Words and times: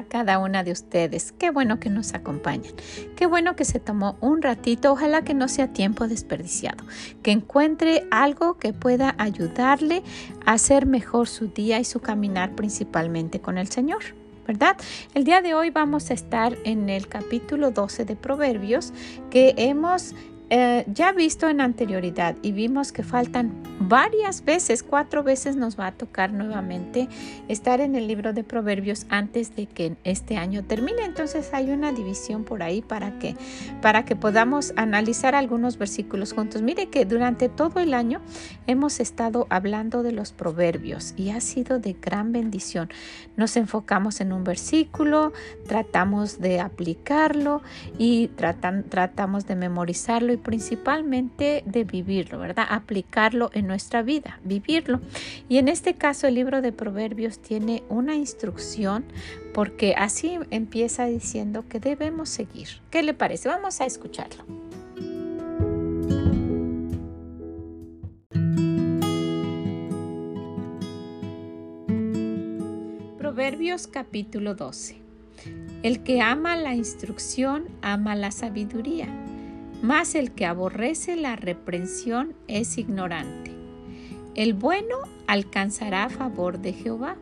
Cada 0.00 0.38
una 0.38 0.64
de 0.64 0.72
ustedes. 0.72 1.32
Qué 1.32 1.50
bueno 1.50 1.78
que 1.78 1.90
nos 1.90 2.14
acompañan. 2.14 2.72
Qué 3.16 3.26
bueno 3.26 3.54
que 3.54 3.64
se 3.64 3.78
tomó 3.78 4.16
un 4.20 4.42
ratito. 4.42 4.92
Ojalá 4.92 5.22
que 5.22 5.34
no 5.34 5.48
sea 5.48 5.72
tiempo 5.72 6.08
desperdiciado. 6.08 6.84
Que 7.22 7.30
encuentre 7.30 8.06
algo 8.10 8.58
que 8.58 8.72
pueda 8.72 9.14
ayudarle 9.18 10.02
a 10.46 10.52
hacer 10.52 10.86
mejor 10.86 11.28
su 11.28 11.48
día 11.48 11.78
y 11.78 11.84
su 11.84 12.00
caminar 12.00 12.54
principalmente 12.54 13.40
con 13.40 13.58
el 13.58 13.68
Señor. 13.68 14.02
¿verdad? 14.46 14.76
El 15.14 15.24
día 15.24 15.40
de 15.40 15.54
hoy 15.54 15.70
vamos 15.70 16.10
a 16.10 16.14
estar 16.14 16.56
en 16.64 16.88
el 16.88 17.06
capítulo 17.06 17.70
12 17.70 18.04
de 18.04 18.16
Proverbios 18.16 18.92
que 19.30 19.54
hemos 19.56 20.14
eh, 20.54 20.84
ya 20.92 21.12
visto 21.12 21.48
en 21.48 21.62
anterioridad 21.62 22.36
y 22.42 22.52
vimos 22.52 22.92
que 22.92 23.02
faltan 23.02 23.54
varias 23.80 24.44
veces, 24.44 24.82
cuatro 24.82 25.22
veces 25.22 25.56
nos 25.56 25.80
va 25.80 25.86
a 25.86 25.92
tocar 25.92 26.30
nuevamente 26.30 27.08
estar 27.48 27.80
en 27.80 27.94
el 27.94 28.06
libro 28.06 28.34
de 28.34 28.44
Proverbios 28.44 29.06
antes 29.08 29.56
de 29.56 29.64
que 29.64 29.96
este 30.04 30.36
año 30.36 30.62
termine. 30.62 31.06
Entonces 31.06 31.54
hay 31.54 31.70
una 31.70 31.90
división 31.90 32.44
por 32.44 32.62
ahí 32.62 32.82
para 32.82 33.18
que, 33.18 33.34
para 33.80 34.04
que 34.04 34.14
podamos 34.14 34.74
analizar 34.76 35.34
algunos 35.34 35.78
versículos 35.78 36.34
juntos. 36.34 36.60
Mire 36.60 36.90
que 36.90 37.06
durante 37.06 37.48
todo 37.48 37.80
el 37.80 37.94
año 37.94 38.20
hemos 38.66 39.00
estado 39.00 39.46
hablando 39.48 40.02
de 40.02 40.12
los 40.12 40.32
proverbios 40.32 41.14
y 41.16 41.30
ha 41.30 41.40
sido 41.40 41.78
de 41.78 41.94
gran 41.94 42.30
bendición. 42.30 42.90
Nos 43.38 43.56
enfocamos 43.56 44.20
en 44.20 44.34
un 44.34 44.44
versículo, 44.44 45.32
tratamos 45.66 46.40
de 46.40 46.60
aplicarlo 46.60 47.62
y 47.96 48.28
tratamos 48.28 49.46
de 49.46 49.56
memorizarlo 49.56 50.41
principalmente 50.42 51.62
de 51.66 51.84
vivirlo, 51.84 52.38
¿verdad? 52.38 52.66
Aplicarlo 52.68 53.50
en 53.54 53.66
nuestra 53.66 54.02
vida, 54.02 54.40
vivirlo. 54.44 55.00
Y 55.48 55.58
en 55.58 55.68
este 55.68 55.94
caso 55.94 56.26
el 56.26 56.34
libro 56.34 56.62
de 56.62 56.72
Proverbios 56.72 57.38
tiene 57.38 57.82
una 57.88 58.14
instrucción 58.14 59.04
porque 59.54 59.94
así 59.96 60.38
empieza 60.50 61.06
diciendo 61.06 61.64
que 61.68 61.80
debemos 61.80 62.28
seguir. 62.28 62.68
¿Qué 62.90 63.02
le 63.02 63.14
parece? 63.14 63.48
Vamos 63.48 63.80
a 63.80 63.86
escucharlo. 63.86 64.44
Proverbios 73.18 73.86
capítulo 73.86 74.54
12. 74.54 75.00
El 75.82 76.02
que 76.04 76.20
ama 76.20 76.54
la 76.56 76.74
instrucción 76.74 77.64
ama 77.80 78.14
la 78.14 78.30
sabiduría 78.30 79.21
mas 79.82 80.14
el 80.14 80.30
que 80.30 80.46
aborrece 80.46 81.16
la 81.16 81.36
reprensión 81.36 82.34
es 82.46 82.78
ignorante. 82.78 83.52
El 84.34 84.54
bueno 84.54 84.96
alcanzará 85.26 86.08
favor 86.08 86.60
de 86.60 86.72
Jehová, 86.72 87.16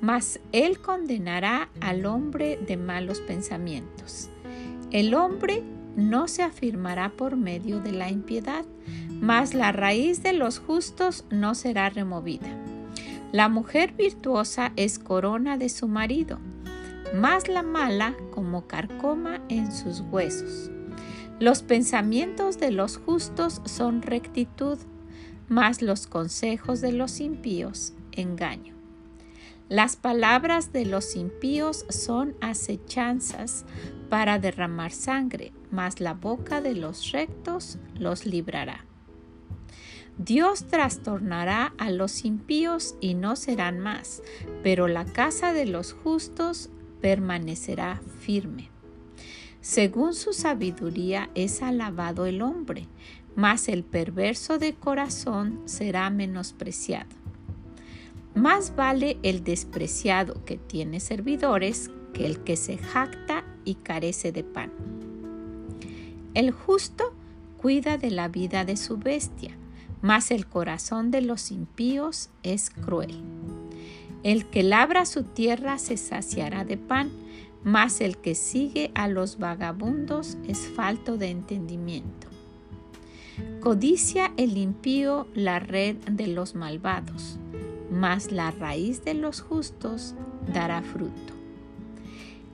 mas 0.00 0.40
él 0.52 0.80
condenará 0.80 1.68
al 1.80 2.06
hombre 2.06 2.56
de 2.56 2.76
malos 2.76 3.20
pensamientos. 3.20 4.30
El 4.90 5.14
hombre 5.14 5.62
no 5.96 6.28
se 6.28 6.42
afirmará 6.42 7.10
por 7.10 7.36
medio 7.36 7.80
de 7.80 7.92
la 7.92 8.08
impiedad, 8.08 8.64
mas 9.20 9.52
la 9.52 9.72
raíz 9.72 10.22
de 10.22 10.32
los 10.32 10.58
justos 10.58 11.24
no 11.30 11.54
será 11.54 11.90
removida. 11.90 12.48
La 13.32 13.48
mujer 13.48 13.92
virtuosa 13.92 14.72
es 14.76 14.98
corona 14.98 15.58
de 15.58 15.68
su 15.68 15.88
marido, 15.88 16.38
mas 17.14 17.48
la 17.48 17.62
mala 17.62 18.14
como 18.30 18.66
carcoma 18.66 19.40
en 19.48 19.70
sus 19.70 20.00
huesos. 20.00 20.70
Los 21.40 21.62
pensamientos 21.62 22.58
de 22.60 22.70
los 22.70 22.98
justos 22.98 23.62
son 23.64 24.02
rectitud, 24.02 24.76
mas 25.48 25.80
los 25.80 26.06
consejos 26.06 26.82
de 26.82 26.92
los 26.92 27.18
impíos 27.18 27.94
engaño. 28.12 28.74
Las 29.70 29.96
palabras 29.96 30.70
de 30.74 30.84
los 30.84 31.16
impíos 31.16 31.86
son 31.88 32.36
acechanzas 32.42 33.64
para 34.10 34.38
derramar 34.38 34.92
sangre, 34.92 35.54
mas 35.70 35.98
la 35.98 36.12
boca 36.12 36.60
de 36.60 36.74
los 36.74 37.10
rectos 37.12 37.78
los 37.94 38.26
librará. 38.26 38.84
Dios 40.18 40.66
trastornará 40.66 41.72
a 41.78 41.90
los 41.90 42.26
impíos 42.26 42.96
y 43.00 43.14
no 43.14 43.34
serán 43.34 43.78
más, 43.78 44.22
pero 44.62 44.88
la 44.88 45.06
casa 45.06 45.54
de 45.54 45.64
los 45.64 45.94
justos 45.94 46.68
permanecerá 47.00 48.02
firme. 48.18 48.68
Según 49.60 50.14
su 50.14 50.32
sabiduría 50.32 51.30
es 51.34 51.62
alabado 51.62 52.26
el 52.26 52.40
hombre, 52.40 52.86
mas 53.36 53.68
el 53.68 53.84
perverso 53.84 54.58
de 54.58 54.74
corazón 54.74 55.60
será 55.66 56.08
menospreciado. 56.10 57.10
Más 58.34 58.74
vale 58.74 59.18
el 59.22 59.44
despreciado 59.44 60.44
que 60.44 60.56
tiene 60.56 61.00
servidores 61.00 61.90
que 62.14 62.26
el 62.26 62.40
que 62.40 62.56
se 62.56 62.78
jacta 62.78 63.44
y 63.64 63.74
carece 63.74 64.32
de 64.32 64.44
pan. 64.44 64.70
El 66.34 66.52
justo 66.52 67.12
cuida 67.58 67.98
de 67.98 68.10
la 68.10 68.28
vida 68.28 68.64
de 68.64 68.76
su 68.76 68.96
bestia, 68.96 69.56
mas 70.00 70.30
el 70.30 70.46
corazón 70.46 71.10
de 71.10 71.20
los 71.20 71.50
impíos 71.50 72.30
es 72.42 72.70
cruel. 72.70 73.22
El 74.22 74.46
que 74.46 74.62
labra 74.62 75.06
su 75.06 75.24
tierra 75.24 75.78
se 75.78 75.96
saciará 75.96 76.64
de 76.64 76.76
pan, 76.76 77.10
mas 77.64 78.00
el 78.00 78.16
que 78.18 78.34
sigue 78.34 78.90
a 78.94 79.08
los 79.08 79.38
vagabundos 79.38 80.38
es 80.46 80.68
falto 80.68 81.16
de 81.16 81.28
entendimiento. 81.28 82.28
Codicia 83.60 84.32
el 84.36 84.56
impío 84.56 85.26
la 85.34 85.58
red 85.58 85.96
de 85.96 86.26
los 86.26 86.54
malvados, 86.54 87.38
mas 87.90 88.32
la 88.32 88.50
raíz 88.50 89.04
de 89.04 89.14
los 89.14 89.40
justos 89.40 90.14
dará 90.52 90.82
fruto. 90.82 91.34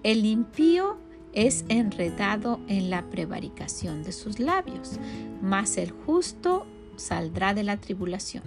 El 0.03 0.25
impío 0.25 0.99
es 1.33 1.65
enredado 1.69 2.61
en 2.69 2.91
la 2.91 3.11
prevaricación 3.11 4.03
de 4.03 4.13
sus 4.13 4.39
labios, 4.39 4.99
mas 5.43 5.77
el 5.77 5.91
justo 5.91 6.67
saldrá 6.97 7.55
de 7.55 7.63
la 7.63 7.77
tribulación. 7.77 8.45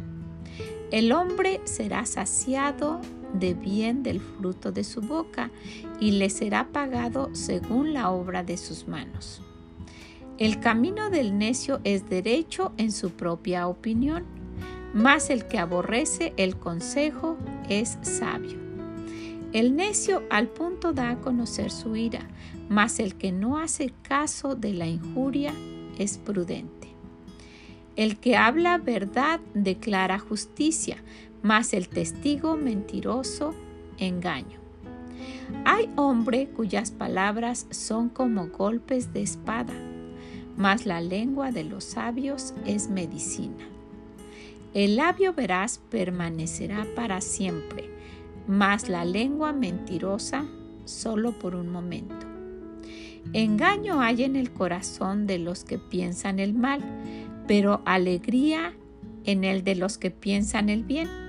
El 0.91 1.11
hombre 1.11 1.61
será 1.65 2.05
saciado 2.05 2.99
de 3.33 3.53
bien 3.53 4.03
del 4.03 4.19
fruto 4.19 4.71
de 4.71 4.83
su 4.83 5.01
boca 5.01 5.51
y 5.99 6.11
le 6.11 6.29
será 6.29 6.67
pagado 6.67 7.29
según 7.33 7.93
la 7.93 8.09
obra 8.09 8.43
de 8.43 8.57
sus 8.57 8.87
manos. 8.87 9.41
El 10.37 10.59
camino 10.59 11.09
del 11.09 11.37
necio 11.37 11.81
es 11.83 12.09
derecho 12.09 12.71
en 12.77 12.91
su 12.91 13.11
propia 13.11 13.67
opinión, 13.67 14.23
mas 14.93 15.29
el 15.29 15.45
que 15.45 15.59
aborrece 15.59 16.33
el 16.37 16.57
consejo 16.57 17.37
es 17.67 17.97
sabio. 18.01 18.57
El 19.51 19.75
necio 19.75 20.23
al 20.29 20.47
punto 20.47 20.93
da 20.93 21.09
a 21.09 21.21
conocer 21.21 21.71
su 21.71 21.95
ira, 21.95 22.29
mas 22.69 22.99
el 22.99 23.15
que 23.15 23.31
no 23.31 23.57
hace 23.57 23.91
caso 24.03 24.55
de 24.55 24.73
la 24.73 24.87
injuria 24.87 25.53
es 25.97 26.17
prudente. 26.17 26.87
El 27.95 28.17
que 28.17 28.37
habla 28.37 28.77
verdad 28.77 29.41
declara 29.53 30.19
justicia, 30.19 31.03
mas 31.43 31.73
el 31.73 31.89
testigo 31.89 32.55
mentiroso 32.57 33.53
engaño. 33.97 34.59
Hay 35.65 35.89
hombre 35.95 36.47
cuyas 36.47 36.91
palabras 36.91 37.67
son 37.71 38.09
como 38.09 38.47
golpes 38.47 39.13
de 39.13 39.21
espada, 39.21 39.73
mas 40.57 40.85
la 40.85 41.01
lengua 41.01 41.51
de 41.51 41.63
los 41.63 41.83
sabios 41.83 42.53
es 42.65 42.89
medicina. 42.89 43.67
El 44.73 44.97
labio 44.97 45.33
veraz 45.33 45.79
permanecerá 45.89 46.85
para 46.95 47.21
siempre, 47.21 47.89
mas 48.47 48.89
la 48.89 49.05
lengua 49.05 49.51
mentirosa 49.51 50.45
solo 50.85 51.31
por 51.31 51.55
un 51.55 51.71
momento. 51.71 52.27
Engaño 53.33 54.01
hay 54.01 54.23
en 54.23 54.35
el 54.35 54.51
corazón 54.51 55.27
de 55.27 55.39
los 55.39 55.63
que 55.63 55.77
piensan 55.77 56.39
el 56.39 56.53
mal, 56.53 56.81
pero 57.47 57.81
alegría 57.85 58.73
en 59.25 59.43
el 59.43 59.63
de 59.63 59.75
los 59.75 59.97
que 59.97 60.11
piensan 60.11 60.69
el 60.69 60.83
bien. 60.83 61.28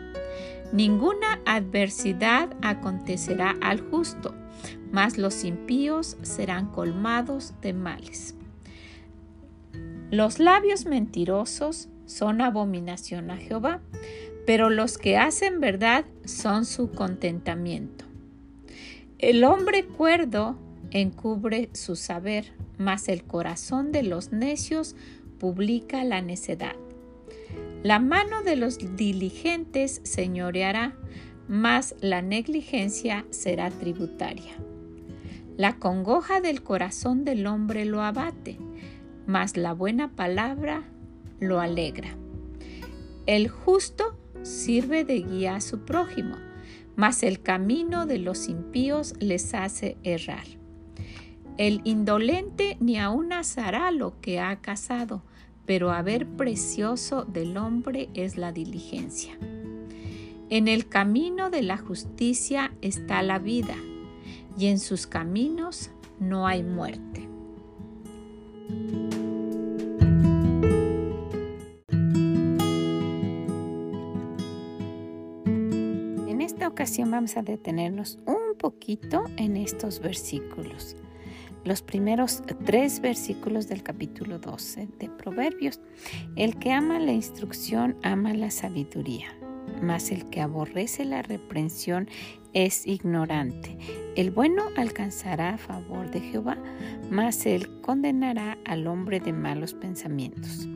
Ninguna 0.73 1.41
adversidad 1.47 2.51
acontecerá 2.63 3.57
al 3.61 3.81
justo, 3.81 4.35
mas 4.93 5.19
los 5.19 5.45
impíos 5.45 6.17
serán 6.23 6.71
colmados 6.71 7.55
de 7.61 7.73
males. 7.73 8.35
Los 10.11 10.39
labios 10.39 10.87
mentirosos 10.87 11.89
son 12.07 12.41
abominación 12.41 13.31
a 13.31 13.37
Jehová, 13.37 13.81
pero 14.47 14.71
los 14.71 14.99
que 14.99 15.17
hacen 15.17 15.61
verdad 15.61 16.05
son 16.25 16.65
su 16.65 16.91
contentamiento. 16.91 18.05
El 19.19 19.45
hombre 19.45 19.85
cuerdo 19.85 20.57
encubre 20.91 21.69
su 21.73 21.95
saber, 21.95 22.53
mas 22.79 23.09
el 23.09 23.23
corazón 23.23 23.93
de 23.93 24.03
los 24.03 24.33
necios 24.33 24.97
publica 25.39 26.03
la 26.05 26.23
necedad. 26.23 26.75
La 27.83 27.99
mano 27.99 28.43
de 28.43 28.57
los 28.57 28.79
diligentes 28.97 30.03
señoreará, 30.05 30.97
mas 31.49 31.95
la 32.03 32.21
negligencia 32.21 33.25
será 33.31 33.71
tributaria. 33.71 34.53
La 35.57 35.79
congoja 35.79 36.43
del 36.43 36.63
corazón 36.63 37.25
del 37.25 37.47
hombre 37.47 37.87
lo 37.87 38.03
abate, 38.03 38.59
mas 39.27 39.57
la 39.57 39.73
buena 39.73 40.15
palabra 40.15 40.85
lo 41.39 41.59
alegra. 41.59 42.17
El 43.25 43.49
justo 43.49 44.19
sirve 44.43 45.05
de 45.05 45.21
guía 45.21 45.57
a 45.57 45.61
su 45.63 45.87
prójimo, 45.87 46.37
mas 46.97 47.23
el 47.23 47.41
camino 47.41 48.05
de 48.05 48.19
los 48.19 48.49
impíos 48.49 49.15
les 49.21 49.55
hace 49.55 49.97
errar. 50.03 50.45
El 51.57 51.81
indolente 51.85 52.77
ni 52.79 52.99
aun 52.99 53.33
asará 53.33 53.91
lo 53.91 54.21
que 54.21 54.39
ha 54.39 54.61
cazado, 54.61 55.23
pero 55.67 55.91
haber 55.91 56.27
precioso 56.27 57.25
del 57.25 57.57
hombre 57.57 58.09
es 58.15 58.37
la 58.37 58.53
diligencia. 58.53 59.39
En 60.49 60.67
el 60.67 60.89
camino 60.89 61.51
de 61.51 61.63
la 61.63 61.77
justicia 61.77 62.73
está 62.83 63.23
la 63.23 63.39
vida, 63.39 63.77
y 64.59 64.67
en 64.67 64.79
sus 64.79 65.07
caminos 65.07 65.91
no 66.19 66.47
hay 66.47 66.63
muerte. 66.63 67.29
En 76.29 76.41
esta 76.41 76.67
ocasión 76.67 77.11
vamos 77.11 77.37
a 77.37 77.43
detenernos 77.43 78.19
un 78.27 78.57
poquito 78.59 79.25
en 79.37 79.57
estos 79.57 80.01
versículos 80.01 80.97
los 81.65 81.83
primeros 81.83 82.43
tres 82.65 83.01
versículos 83.01 83.69
del 83.69 83.83
capítulo 83.83 84.39
12 84.39 84.89
de 84.99 85.09
Proverbios. 85.09 85.81
El 86.37 86.59
que 86.59 86.73
ama 86.73 86.99
la 86.99 87.13
instrucción 87.13 87.97
ama 88.03 88.33
la 88.35 88.51
sabiduría, 88.51 89.29
mas 89.83 90.11
el 90.11 90.29
que 90.31 90.41
aborrece 90.41 91.05
la 91.05 91.23
reprensión 91.23 92.09
es 92.53 92.87
ignorante. 92.87 93.77
El 94.17 94.31
bueno 94.31 94.65
alcanzará 94.77 95.51
a 95.51 95.59
favor 95.59 96.11
de 96.11 96.21
Jehová, 96.21 96.59
mas 97.11 97.47
él 97.47 97.81
condenará 97.81 98.59
al 98.65 98.87
hombre 98.87 99.21
de 99.21 99.33
malos 99.33 99.75
pensamientos. 99.75 100.69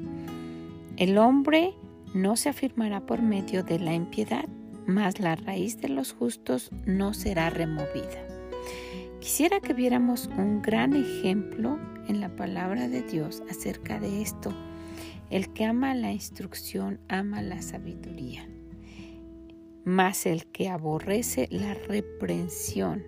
El 0.97 1.19
hombre 1.19 1.75
no 2.15 2.37
se 2.37 2.49
afirmará 2.49 3.01
por 3.01 3.23
medio 3.23 3.65
de 3.65 3.81
la 3.81 3.95
impiedad, 3.95 4.45
mas 4.87 5.19
la 5.19 5.35
raíz 5.35 5.81
de 5.81 5.89
los 5.89 6.13
justos 6.13 6.71
no 6.87 7.15
será 7.15 7.51
removida. 7.51 8.34
Quisiera 9.25 9.59
que 9.59 9.73
viéramos 9.73 10.29
un 10.37 10.61
gran 10.61 10.93
ejemplo 10.93 11.79
en 12.09 12.21
la 12.21 12.37
palabra 12.37 12.89
de 12.89 13.01
Dios 13.01 13.43
acerca 13.49 13.99
de 13.99 14.21
esto. 14.21 14.53
El 15.31 15.51
que 15.55 15.65
ama 15.65 15.95
la 15.95 16.13
instrucción 16.13 17.01
ama 17.09 17.41
la 17.41 17.63
sabiduría, 17.63 18.47
mas 19.83 20.27
el 20.27 20.45
que 20.45 20.69
aborrece 20.69 21.49
la 21.51 21.73
reprensión 21.73 23.03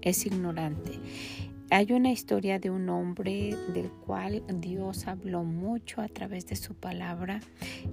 es 0.00 0.24
ignorante. 0.24 0.92
Hay 1.68 1.92
una 1.92 2.12
historia 2.12 2.58
de 2.58 2.70
un 2.70 2.88
hombre 2.88 3.54
del 3.74 3.90
cual 3.90 4.42
Dios 4.58 5.06
habló 5.06 5.44
mucho 5.44 6.00
a 6.00 6.08
través 6.08 6.46
de 6.46 6.56
su 6.56 6.74
palabra, 6.74 7.40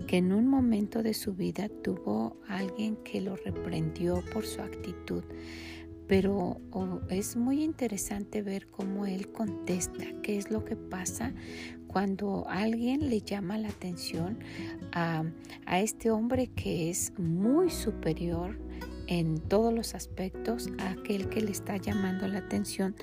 que 0.07 0.15
en 0.15 0.31
un 0.31 0.47
momento 0.47 1.03
de 1.03 1.13
su 1.13 1.33
vida 1.33 1.67
tuvo 1.83 2.37
alguien 2.47 2.95
que 3.03 3.19
lo 3.19 3.35
reprendió 3.35 4.23
por 4.31 4.45
su 4.45 4.61
actitud 4.61 5.25
pero 6.09 6.59
oh, 6.71 6.99
es 7.09 7.37
muy 7.37 7.63
interesante 7.63 8.41
ver 8.41 8.67
cómo 8.67 9.05
él 9.05 9.31
contesta, 9.31 10.03
qué 10.23 10.39
es 10.39 10.49
lo 10.49 10.65
que 10.65 10.75
pasa 10.75 11.33
cuando 11.85 12.47
alguien 12.49 13.09
le 13.09 13.21
llama 13.21 13.59
la 13.59 13.69
atención 13.69 14.39
a, 14.91 15.23
este 15.71 16.09
hombre 16.09 16.47
que 16.47 16.89
es 16.89 17.13
muy 17.19 17.69
superior 17.69 18.59
en 19.05 19.39
todos 19.39 19.71
los 19.71 19.93
aspectos 19.93 20.69
a 20.79 20.91
aquel 20.91 21.29
que 21.29 21.41
le 21.41 21.51
está 21.51 21.77
llamando 21.77 22.27
la 22.27 22.39
atención 22.39 22.95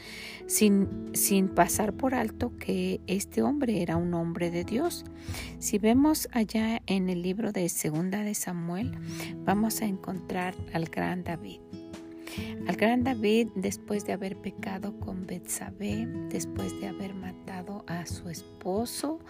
sin, 0.46 1.10
sin 1.14 1.48
pasar 1.48 1.92
por 1.92 2.14
alto 2.14 2.56
que 2.58 3.00
este 3.06 3.42
hombre 3.42 3.82
era 3.82 3.96
un 3.96 4.14
hombre 4.14 4.50
de 4.50 4.64
Dios. 4.64 5.04
Si 5.60 5.78
vemos 5.78 6.28
allá 6.32 6.82
en 6.86 7.08
el 7.08 7.22
libro 7.22 7.52
de 7.52 7.68
Segunda 7.68 8.22
de 8.22 8.34
Samuel, 8.34 8.92
vamos 9.44 9.80
a 9.80 9.86
encontrar 9.86 10.54
al 10.72 10.86
gran 10.86 11.22
David. 11.22 11.60
Al 12.66 12.76
gran 12.76 13.04
David, 13.04 13.48
después 13.54 14.04
de 14.04 14.12
haber 14.12 14.36
pecado 14.36 14.98
con 14.98 15.26
Betsabé, 15.26 16.06
después 16.30 16.78
de 16.80 16.88
haber 16.88 17.14
matado 17.14 17.84
a 17.86 18.06
su 18.06 18.28
esposo, 18.28 19.20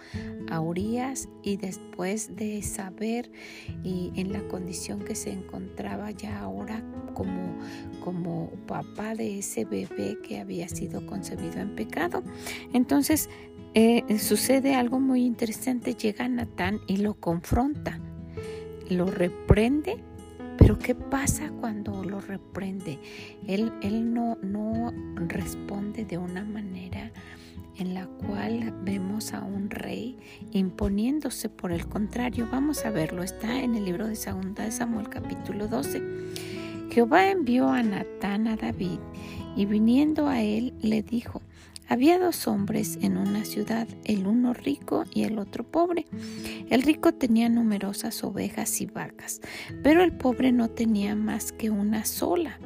a 0.49 0.59
Urias, 0.59 1.29
y 1.43 1.57
después 1.57 2.35
de 2.35 2.61
saber 2.63 3.31
y 3.83 4.11
en 4.15 4.33
la 4.33 4.41
condición 4.47 5.05
que 5.05 5.15
se 5.15 5.31
encontraba 5.31 6.11
ya 6.11 6.39
ahora 6.39 6.83
como, 7.13 7.57
como 8.03 8.49
papá 8.65 9.13
de 9.15 9.39
ese 9.39 9.65
bebé 9.65 10.17
que 10.23 10.39
había 10.39 10.67
sido 10.67 11.05
concebido 11.05 11.59
en 11.59 11.75
pecado. 11.75 12.23
Entonces 12.73 13.29
eh, 13.73 14.17
sucede 14.17 14.73
algo 14.73 14.99
muy 14.99 15.25
interesante, 15.25 15.93
llega 15.93 16.27
Natán 16.27 16.79
y 16.87 16.97
lo 16.97 17.13
confronta, 17.13 17.99
lo 18.89 19.05
reprende 19.05 20.03
pero 20.57 20.77
¿qué 20.79 20.95
pasa 20.95 21.51
cuando 21.59 22.03
lo 22.03 22.19
reprende? 22.19 22.99
Él, 23.47 23.71
él 23.81 24.13
no, 24.13 24.37
no 24.41 24.91
responde 25.27 26.05
de 26.05 26.17
una 26.17 26.43
manera 26.43 27.11
en 27.77 27.93
la 27.93 28.07
cual 28.07 28.73
vemos 28.83 29.33
a 29.33 29.43
un 29.43 29.69
rey 29.69 30.17
imponiéndose. 30.51 31.49
Por 31.49 31.71
el 31.71 31.87
contrario, 31.87 32.47
vamos 32.51 32.85
a 32.85 32.91
verlo. 32.91 33.23
Está 33.23 33.61
en 33.61 33.75
el 33.75 33.85
libro 33.85 34.07
de 34.07 34.15
Segunda 34.15 34.63
de 34.63 34.71
Samuel 34.71 35.09
capítulo 35.09 35.67
12. 35.67 36.01
Jehová 36.91 37.29
envió 37.29 37.69
a 37.69 37.83
Natán 37.83 38.47
a 38.47 38.55
David 38.55 38.99
y 39.55 39.65
viniendo 39.65 40.27
a 40.27 40.41
él 40.41 40.73
le 40.81 41.03
dijo, 41.03 41.41
había 41.89 42.19
dos 42.19 42.47
hombres 42.47 42.99
en 43.01 43.17
una 43.17 43.45
ciudad, 43.45 43.87
el 44.03 44.27
uno 44.27 44.53
rico 44.53 45.05
y 45.13 45.23
el 45.23 45.39
otro 45.39 45.63
pobre. 45.63 46.05
El 46.69 46.81
rico 46.81 47.13
tenía 47.13 47.49
numerosas 47.49 48.23
ovejas 48.23 48.81
y 48.81 48.85
vacas, 48.85 49.41
pero 49.83 50.03
el 50.03 50.11
pobre 50.11 50.51
no 50.51 50.69
tenía 50.69 51.15
más 51.15 51.51
que 51.51 51.69
una 51.69 52.05
sola, 52.05 52.59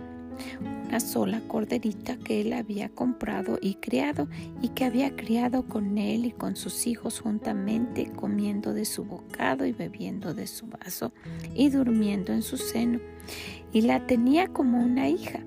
una 0.87 0.99
sola 0.99 1.41
corderita 1.47 2.17
que 2.17 2.41
él 2.41 2.53
había 2.53 2.89
comprado 2.89 3.59
y 3.61 3.75
criado 3.75 4.27
y 4.61 4.69
que 4.69 4.85
había 4.85 5.15
criado 5.15 5.63
con 5.63 5.97
él 5.97 6.25
y 6.25 6.31
con 6.31 6.55
sus 6.55 6.87
hijos 6.87 7.19
juntamente, 7.19 8.11
comiendo 8.15 8.73
de 8.73 8.85
su 8.85 9.03
bocado 9.03 9.65
y 9.65 9.71
bebiendo 9.71 10.33
de 10.33 10.47
su 10.47 10.67
vaso 10.67 11.11
y 11.55 11.69
durmiendo 11.69 12.33
en 12.33 12.41
su 12.41 12.57
seno. 12.57 12.99
Y 13.71 13.81
la 13.81 14.05
tenía 14.05 14.47
como 14.47 14.83
una 14.83 15.07
hija. 15.07 15.41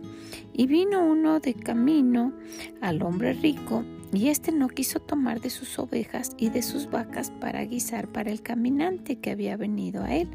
Y 0.54 0.66
vino 0.66 1.04
uno 1.04 1.40
de 1.40 1.52
camino 1.54 2.32
al 2.80 3.02
hombre 3.02 3.34
rico, 3.34 3.84
y 4.12 4.28
éste 4.28 4.52
no 4.52 4.68
quiso 4.68 5.00
tomar 5.00 5.40
de 5.40 5.50
sus 5.50 5.78
ovejas 5.78 6.36
y 6.38 6.48
de 6.50 6.62
sus 6.62 6.88
vacas 6.88 7.32
para 7.40 7.64
guisar 7.64 8.06
para 8.08 8.30
el 8.30 8.42
caminante 8.42 9.16
que 9.16 9.32
había 9.32 9.56
venido 9.56 10.04
a 10.04 10.14
él, 10.14 10.28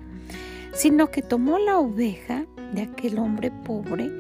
sino 0.73 1.09
que 1.09 1.21
tomó 1.21 1.57
la 1.57 1.79
oveja 1.79 2.45
de 2.73 2.81
aquel 2.81 3.17
hombre 3.17 3.51
pobre 3.63 4.11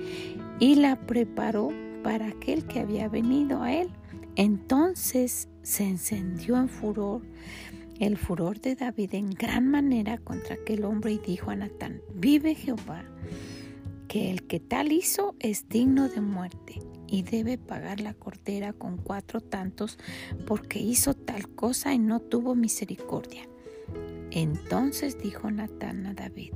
y 0.59 0.75
la 0.75 0.95
preparó 0.95 1.71
para 2.03 2.27
aquel 2.27 2.65
que 2.65 2.79
había 2.79 3.09
venido 3.09 3.61
a 3.61 3.73
él. 3.73 3.89
Entonces 4.37 5.49
se 5.61 5.83
encendió 5.83 6.57
en 6.57 6.69
furor 6.69 7.21
el 7.99 8.15
furor 8.15 8.61
de 8.61 8.75
David 8.75 9.13
en 9.13 9.31
gran 9.31 9.67
manera 9.67 10.17
contra 10.17 10.55
aquel 10.55 10.85
hombre 10.85 11.13
y 11.13 11.17
dijo 11.17 11.51
a 11.51 11.55
Natán, 11.57 12.01
vive 12.15 12.55
Jehová 12.55 13.03
que 14.09 14.31
el 14.31 14.47
que 14.47 14.59
tal 14.59 14.91
hizo 14.91 15.35
es 15.39 15.69
digno 15.69 16.09
de 16.09 16.19
muerte 16.19 16.81
y 17.07 17.21
debe 17.21 17.59
pagar 17.59 18.01
la 18.01 18.15
cordera 18.15 18.73
con 18.73 18.97
cuatro 18.97 19.39
tantos 19.39 19.99
porque 20.47 20.79
hizo 20.79 21.13
tal 21.13 21.47
cosa 21.49 21.93
y 21.93 21.99
no 21.99 22.19
tuvo 22.19 22.55
misericordia. 22.55 23.47
Entonces 24.31 25.21
dijo 25.21 25.51
Natán 25.51 26.07
a 26.07 26.15
David, 26.15 26.53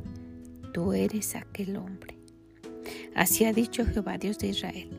tú 0.74 0.93
eres 0.93 1.36
aquel 1.36 1.77
hombre. 1.77 2.17
Así 3.15 3.45
ha 3.45 3.53
dicho 3.53 3.86
Jehová 3.86 4.17
Dios 4.17 4.39
de 4.39 4.48
Israel, 4.48 4.89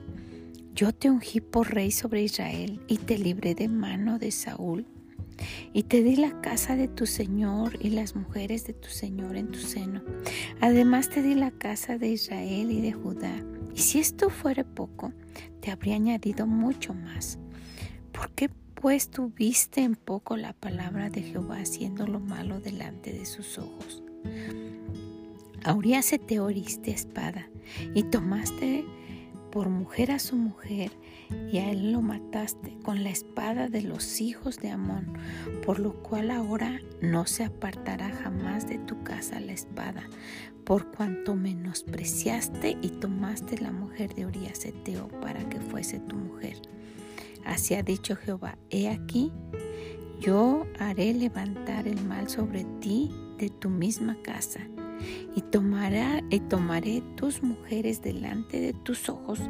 yo 0.74 0.92
te 0.92 1.10
ungí 1.10 1.40
por 1.40 1.74
rey 1.74 1.90
sobre 1.90 2.22
Israel 2.22 2.80
y 2.86 2.98
te 2.98 3.18
libré 3.18 3.56
de 3.56 3.68
mano 3.68 4.20
de 4.20 4.30
Saúl 4.30 4.86
y 5.72 5.84
te 5.84 6.02
di 6.02 6.16
la 6.16 6.40
casa 6.40 6.76
de 6.76 6.88
tu 6.88 7.06
Señor 7.06 7.78
y 7.80 7.90
las 7.90 8.14
mujeres 8.14 8.66
de 8.66 8.72
tu 8.72 8.88
Señor 8.88 9.36
en 9.36 9.48
tu 9.48 9.58
seno. 9.58 10.02
Además 10.60 11.08
te 11.08 11.22
di 11.22 11.34
la 11.34 11.50
casa 11.50 11.98
de 11.98 12.08
Israel 12.08 12.70
y 12.70 12.80
de 12.80 12.92
Judá. 12.92 13.44
Y 13.74 13.80
si 13.80 13.98
esto 13.98 14.30
fuera 14.30 14.64
poco, 14.64 15.12
te 15.60 15.70
habría 15.70 15.96
añadido 15.96 16.46
mucho 16.46 16.94
más. 16.94 17.38
¿Por 18.12 18.30
qué 18.30 18.50
pues 18.74 19.08
tuviste 19.08 19.82
en 19.82 19.96
poco 19.96 20.36
la 20.36 20.52
palabra 20.52 21.10
de 21.10 21.22
Jehová 21.22 21.58
haciendo 21.58 22.06
lo 22.06 22.20
malo 22.20 22.60
delante 22.60 23.12
de 23.12 23.24
sus 23.24 23.58
ojos? 23.58 24.02
Ahora 25.64 26.02
se 26.02 26.18
te 26.18 26.40
oriste 26.40 26.90
espada 26.90 27.48
y 27.94 28.02
tomaste 28.02 28.84
por 29.54 29.68
mujer 29.68 30.10
a 30.10 30.18
su 30.18 30.34
mujer, 30.34 30.90
y 31.52 31.58
a 31.58 31.70
él 31.70 31.92
lo 31.92 32.02
mataste 32.02 32.76
con 32.82 33.04
la 33.04 33.10
espada 33.10 33.68
de 33.68 33.82
los 33.82 34.20
hijos 34.20 34.58
de 34.58 34.70
Amón, 34.70 35.16
por 35.64 35.78
lo 35.78 35.92
cual 36.02 36.32
ahora 36.32 36.80
no 37.00 37.24
se 37.24 37.44
apartará 37.44 38.10
jamás 38.10 38.68
de 38.68 38.78
tu 38.78 39.04
casa 39.04 39.38
la 39.38 39.52
espada, 39.52 40.02
por 40.64 40.90
cuanto 40.90 41.36
menospreciaste 41.36 42.76
y 42.82 42.88
tomaste 42.88 43.58
la 43.58 43.70
mujer 43.70 44.12
de 44.16 44.26
Urias 44.26 44.64
Eteo 44.64 45.06
para 45.20 45.48
que 45.48 45.60
fuese 45.60 46.00
tu 46.00 46.16
mujer. 46.16 46.60
Así 47.44 47.74
ha 47.74 47.84
dicho 47.84 48.16
Jehová, 48.16 48.58
he 48.70 48.88
aquí, 48.88 49.30
yo 50.18 50.66
haré 50.80 51.14
levantar 51.14 51.86
el 51.86 52.02
mal 52.04 52.28
sobre 52.28 52.64
ti 52.80 53.12
de 53.38 53.50
tu 53.50 53.70
misma 53.70 54.16
casa, 54.20 54.66
y, 55.34 55.40
tomará, 55.42 56.22
y 56.30 56.40
tomaré 56.40 57.02
tus 57.16 57.42
mujeres 57.42 58.02
delante 58.02 58.60
de 58.60 58.72
tus 58.72 59.08
ojos, 59.08 59.40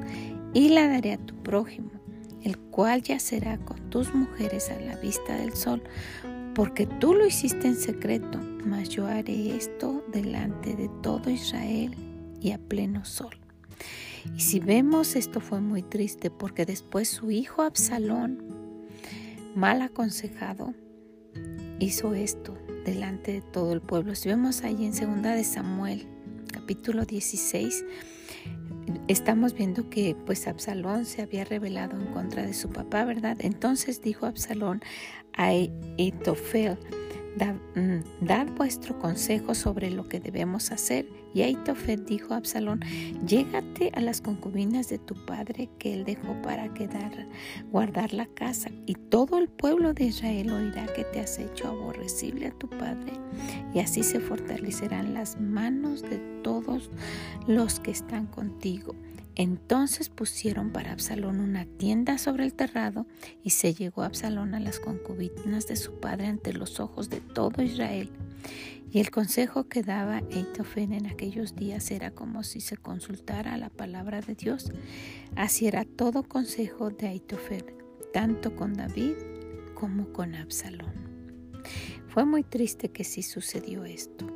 y 0.52 0.70
la 0.70 0.88
daré 0.88 1.12
a 1.12 1.18
tu 1.18 1.34
prójimo, 1.42 1.90
el 2.42 2.58
cual 2.58 3.02
yacerá 3.02 3.58
con 3.58 3.90
tus 3.90 4.14
mujeres 4.14 4.70
a 4.70 4.80
la 4.80 4.96
vista 4.96 5.36
del 5.36 5.54
sol, 5.54 5.82
porque 6.54 6.86
tú 6.86 7.14
lo 7.14 7.26
hiciste 7.26 7.66
en 7.66 7.76
secreto, 7.76 8.40
mas 8.64 8.88
yo 8.88 9.06
haré 9.06 9.56
esto 9.56 10.04
delante 10.12 10.76
de 10.76 10.88
todo 11.02 11.30
Israel 11.30 11.94
y 12.40 12.52
a 12.52 12.58
pleno 12.58 13.04
sol. 13.04 13.36
Y 14.36 14.40
si 14.40 14.60
vemos, 14.60 15.16
esto 15.16 15.40
fue 15.40 15.60
muy 15.60 15.82
triste 15.82 16.30
porque 16.30 16.64
después 16.64 17.08
su 17.08 17.30
hijo 17.30 17.62
Absalón, 17.62 18.42
mal 19.54 19.82
aconsejado, 19.82 20.74
hizo 21.78 22.14
esto 22.14 22.56
delante 22.84 23.32
de 23.32 23.40
todo 23.40 23.72
el 23.72 23.80
pueblo. 23.80 24.14
Si 24.14 24.28
vemos 24.28 24.62
ahí 24.62 24.84
en 24.84 24.94
segunda 24.94 25.34
de 25.34 25.44
Samuel, 25.44 26.06
capítulo 26.52 27.04
16, 27.04 27.84
estamos 29.08 29.54
viendo 29.54 29.90
que 29.90 30.16
pues 30.26 30.46
Absalón 30.46 31.04
se 31.04 31.22
había 31.22 31.44
rebelado 31.44 31.98
en 32.00 32.06
contra 32.12 32.42
de 32.44 32.54
su 32.54 32.70
papá, 32.70 33.04
¿verdad? 33.04 33.36
Entonces 33.40 34.02
dijo 34.02 34.26
Absalón 34.26 34.82
a 35.32 35.52
Itofel, 35.96 36.78
Mm, 37.74 37.98
dad, 38.20 38.46
vuestro 38.56 38.98
consejo 38.98 39.54
sobre 39.54 39.90
lo 39.90 40.08
que 40.08 40.20
debemos 40.20 40.70
hacer. 40.70 41.06
Y 41.34 41.42
Aitofet 41.42 42.06
dijo 42.06 42.32
a 42.32 42.38
Absalón, 42.38 42.80
llégate 43.26 43.90
a 43.94 44.00
las 44.00 44.20
concubinas 44.20 44.88
de 44.88 44.98
tu 44.98 45.14
padre 45.26 45.68
que 45.78 45.92
él 45.92 46.04
dejó 46.04 46.40
para 46.42 46.72
quedar, 46.72 47.26
guardar 47.70 48.12
la 48.12 48.26
casa, 48.26 48.70
y 48.86 48.94
todo 48.94 49.38
el 49.38 49.48
pueblo 49.48 49.92
de 49.92 50.04
Israel 50.04 50.52
oirá 50.52 50.86
que 50.94 51.04
te 51.04 51.20
has 51.20 51.38
hecho 51.38 51.68
aborrecible 51.68 52.46
a 52.46 52.52
tu 52.52 52.68
padre, 52.68 53.12
y 53.74 53.80
así 53.80 54.04
se 54.04 54.20
fortalecerán 54.20 55.12
las 55.12 55.40
manos 55.40 56.02
de 56.02 56.18
todos 56.42 56.88
los 57.48 57.80
que 57.80 57.90
están 57.90 58.26
contigo. 58.26 58.94
Entonces 59.36 60.10
pusieron 60.10 60.70
para 60.70 60.92
Absalón 60.92 61.40
una 61.40 61.64
tienda 61.64 62.18
sobre 62.18 62.44
el 62.44 62.54
terrado 62.54 63.06
y 63.42 63.50
se 63.50 63.74
llegó 63.74 64.02
Absalón 64.02 64.54
a 64.54 64.60
las 64.60 64.78
concubinas 64.78 65.66
de 65.66 65.74
su 65.74 65.98
padre 65.98 66.28
ante 66.28 66.52
los 66.52 66.78
ojos 66.78 67.10
de 67.10 67.20
todo 67.20 67.62
Israel. 67.62 68.10
Y 68.94 69.00
el 69.00 69.10
consejo 69.10 69.64
que 69.64 69.82
daba 69.82 70.22
Eitofen 70.30 70.92
en 70.92 71.06
aquellos 71.06 71.56
días 71.56 71.90
era 71.90 72.12
como 72.12 72.44
si 72.44 72.60
se 72.60 72.76
consultara 72.76 73.56
la 73.56 73.68
palabra 73.68 74.20
de 74.20 74.36
Dios. 74.36 74.70
Así 75.34 75.66
era 75.66 75.84
todo 75.84 76.22
consejo 76.22 76.90
de 76.90 77.08
Eitofen, 77.08 77.64
tanto 78.12 78.54
con 78.54 78.74
David 78.74 79.14
como 79.74 80.12
con 80.12 80.36
Absalón. 80.36 80.94
Fue 82.06 82.24
muy 82.24 82.44
triste 82.44 82.92
que 82.92 83.02
sí 83.02 83.24
sucedió 83.24 83.84
esto. 83.84 84.28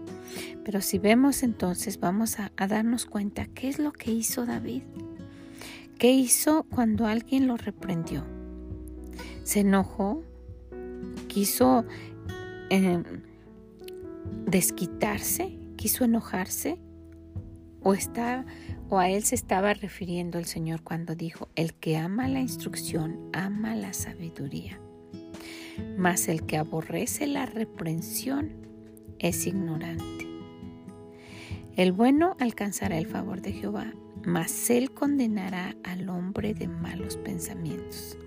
Pero 0.65 0.81
si 0.81 0.99
vemos 0.99 1.45
entonces, 1.45 2.00
vamos 2.00 2.41
a, 2.41 2.50
darnos 2.67 3.07
cuenta 3.07 3.47
qué 3.47 3.69
es 3.69 3.79
lo 3.79 3.93
que 3.93 4.11
hizo 4.11 4.45
David. 4.45 4.83
¿Qué 6.00 6.11
hizo 6.11 6.65
cuando 6.65 7.07
alguien 7.07 7.47
lo 7.47 7.57
reprendió? 7.59 8.25
¿Se 9.45 9.61
enojó? 9.61 10.25
¿Quiso 11.29 11.85
em, 12.71 13.05
desquitarse? 14.47 15.58
¿Quiso 15.76 16.04
enojarse? 16.04 16.78
¿O, 17.80 17.94
está, 17.94 18.44
¿O 18.88 18.99
a 18.99 19.08
él 19.08 19.23
se 19.25 19.35
estaba 19.35 19.75
refiriendo 19.75 20.38
el 20.38 20.44
Señor 20.44 20.82
cuando 20.82 21.14
dijo, 21.14 21.49
el 21.54 21.75
que 21.75 21.97
ama 21.97 22.28
la 22.28 22.40
instrucción 22.40 23.30
ama 23.32 23.76
la 23.76 23.92
sabiduría? 23.92 24.80
Mas 25.97 26.28
el 26.28 26.44
que 26.44 26.56
aborrece 26.56 27.26
la 27.26 27.47
reprensión 27.47 28.50
es 29.18 29.47
ignorante. 29.47 30.26
El 31.76 31.92
bueno 31.92 32.37
alcanzará 32.40 32.99
el 32.99 33.06
favor 33.06 33.40
de 33.40 33.52
Jehová, 33.52 33.92
mas 34.26 34.68
él 34.70 34.90
condenará 34.90 35.76
al 35.85 36.08
hombre 36.08 36.52
de 36.52 36.66
malos 36.66 37.16
pensamientos. 37.16 38.18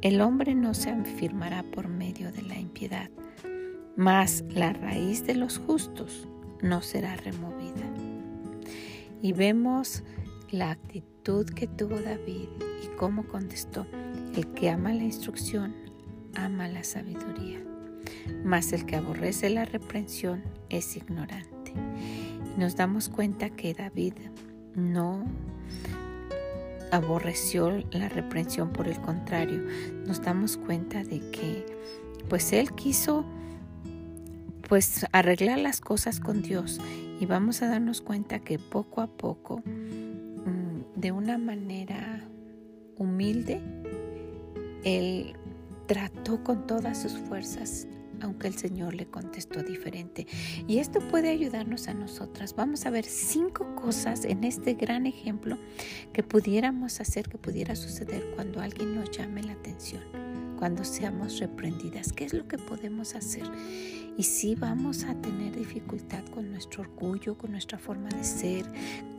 El 0.00 0.20
hombre 0.20 0.54
no 0.54 0.74
se 0.74 0.90
afirmará 0.90 1.64
por 1.64 1.88
medio 1.88 2.30
de 2.32 2.42
la 2.42 2.58
impiedad, 2.58 3.10
mas 3.96 4.44
la 4.48 4.72
raíz 4.72 5.26
de 5.26 5.34
los 5.34 5.58
justos 5.58 6.28
no 6.62 6.82
será 6.82 7.16
removida. 7.16 7.82
Y 9.20 9.32
vemos 9.32 10.02
la 10.50 10.70
actitud 10.70 11.46
que 11.46 11.66
tuvo 11.66 12.00
David 12.00 12.48
y 12.82 12.86
cómo 12.96 13.26
contestó. 13.26 13.86
El 14.34 14.46
que 14.52 14.70
ama 14.70 14.92
la 14.92 15.04
instrucción, 15.04 15.74
ama 16.34 16.68
la 16.68 16.84
sabiduría, 16.84 17.62
mas 18.44 18.72
el 18.72 18.86
que 18.86 18.96
aborrece 18.96 19.50
la 19.50 19.64
reprensión 19.64 20.42
es 20.70 20.96
ignorante 20.96 21.52
nos 22.56 22.76
damos 22.76 23.08
cuenta 23.08 23.50
que 23.50 23.74
David 23.74 24.14
no 24.74 25.24
aborreció 26.90 27.82
la 27.92 28.08
reprensión, 28.08 28.72
por 28.72 28.88
el 28.88 29.00
contrario, 29.00 29.62
nos 30.06 30.20
damos 30.20 30.58
cuenta 30.58 31.02
de 31.02 31.20
que 31.30 31.64
pues 32.28 32.52
él 32.52 32.72
quiso 32.72 33.24
pues 34.72 35.04
arreglar 35.12 35.58
las 35.58 35.82
cosas 35.82 36.18
con 36.18 36.40
Dios 36.40 36.80
y 37.20 37.26
vamos 37.26 37.60
a 37.60 37.68
darnos 37.68 38.00
cuenta 38.00 38.38
que 38.38 38.58
poco 38.58 39.02
a 39.02 39.06
poco 39.06 39.58
mm, 39.66 40.98
de 40.98 41.12
una 41.12 41.36
manera 41.36 42.26
humilde 42.96 43.60
él 44.82 45.36
trató 45.84 46.42
con 46.42 46.66
todas 46.66 47.02
sus 47.02 47.18
fuerzas 47.18 47.86
aunque 48.22 48.46
el 48.46 48.54
Señor 48.54 48.94
le 48.94 49.06
contestó 49.06 49.62
diferente. 49.64 50.28
Y 50.68 50.78
esto 50.78 51.00
puede 51.00 51.28
ayudarnos 51.28 51.88
a 51.88 51.94
nosotras. 51.94 52.54
Vamos 52.54 52.86
a 52.86 52.90
ver 52.90 53.04
cinco 53.04 53.74
cosas 53.74 54.24
en 54.24 54.44
este 54.44 54.74
gran 54.74 55.06
ejemplo 55.06 55.58
que 56.12 56.22
pudiéramos 56.22 57.00
hacer, 57.00 57.28
que 57.28 57.36
pudiera 57.36 57.74
suceder 57.74 58.24
cuando 58.36 58.60
alguien 58.60 58.94
nos 58.94 59.10
llame 59.10 59.42
la 59.42 59.54
atención, 59.54 60.04
cuando 60.56 60.84
seamos 60.84 61.40
reprendidas. 61.40 62.12
¿Qué 62.12 62.24
es 62.24 62.32
lo 62.32 62.46
que 62.46 62.58
podemos 62.58 63.16
hacer? 63.16 63.50
Y 64.16 64.24
si 64.24 64.54
vamos 64.54 65.04
a 65.04 65.14
tener 65.14 65.56
dificultad 65.56 66.24
con 66.26 66.50
nuestro 66.50 66.82
orgullo, 66.82 67.36
con 67.36 67.52
nuestra 67.52 67.78
forma 67.78 68.08
de 68.10 68.24
ser, 68.24 68.66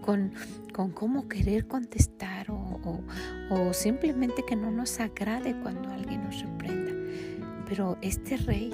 con, 0.01 0.33
con 0.73 0.91
cómo 0.91 1.27
querer 1.27 1.67
contestar 1.67 2.51
o, 2.51 3.01
o 3.49 3.73
simplemente 3.73 4.43
que 4.47 4.55
no 4.55 4.71
nos 4.71 4.99
agrade 4.99 5.55
cuando 5.61 5.89
alguien 5.89 6.23
nos 6.23 6.41
reprenda. 6.41 6.91
Pero 7.67 7.97
este 8.01 8.37
rey 8.37 8.71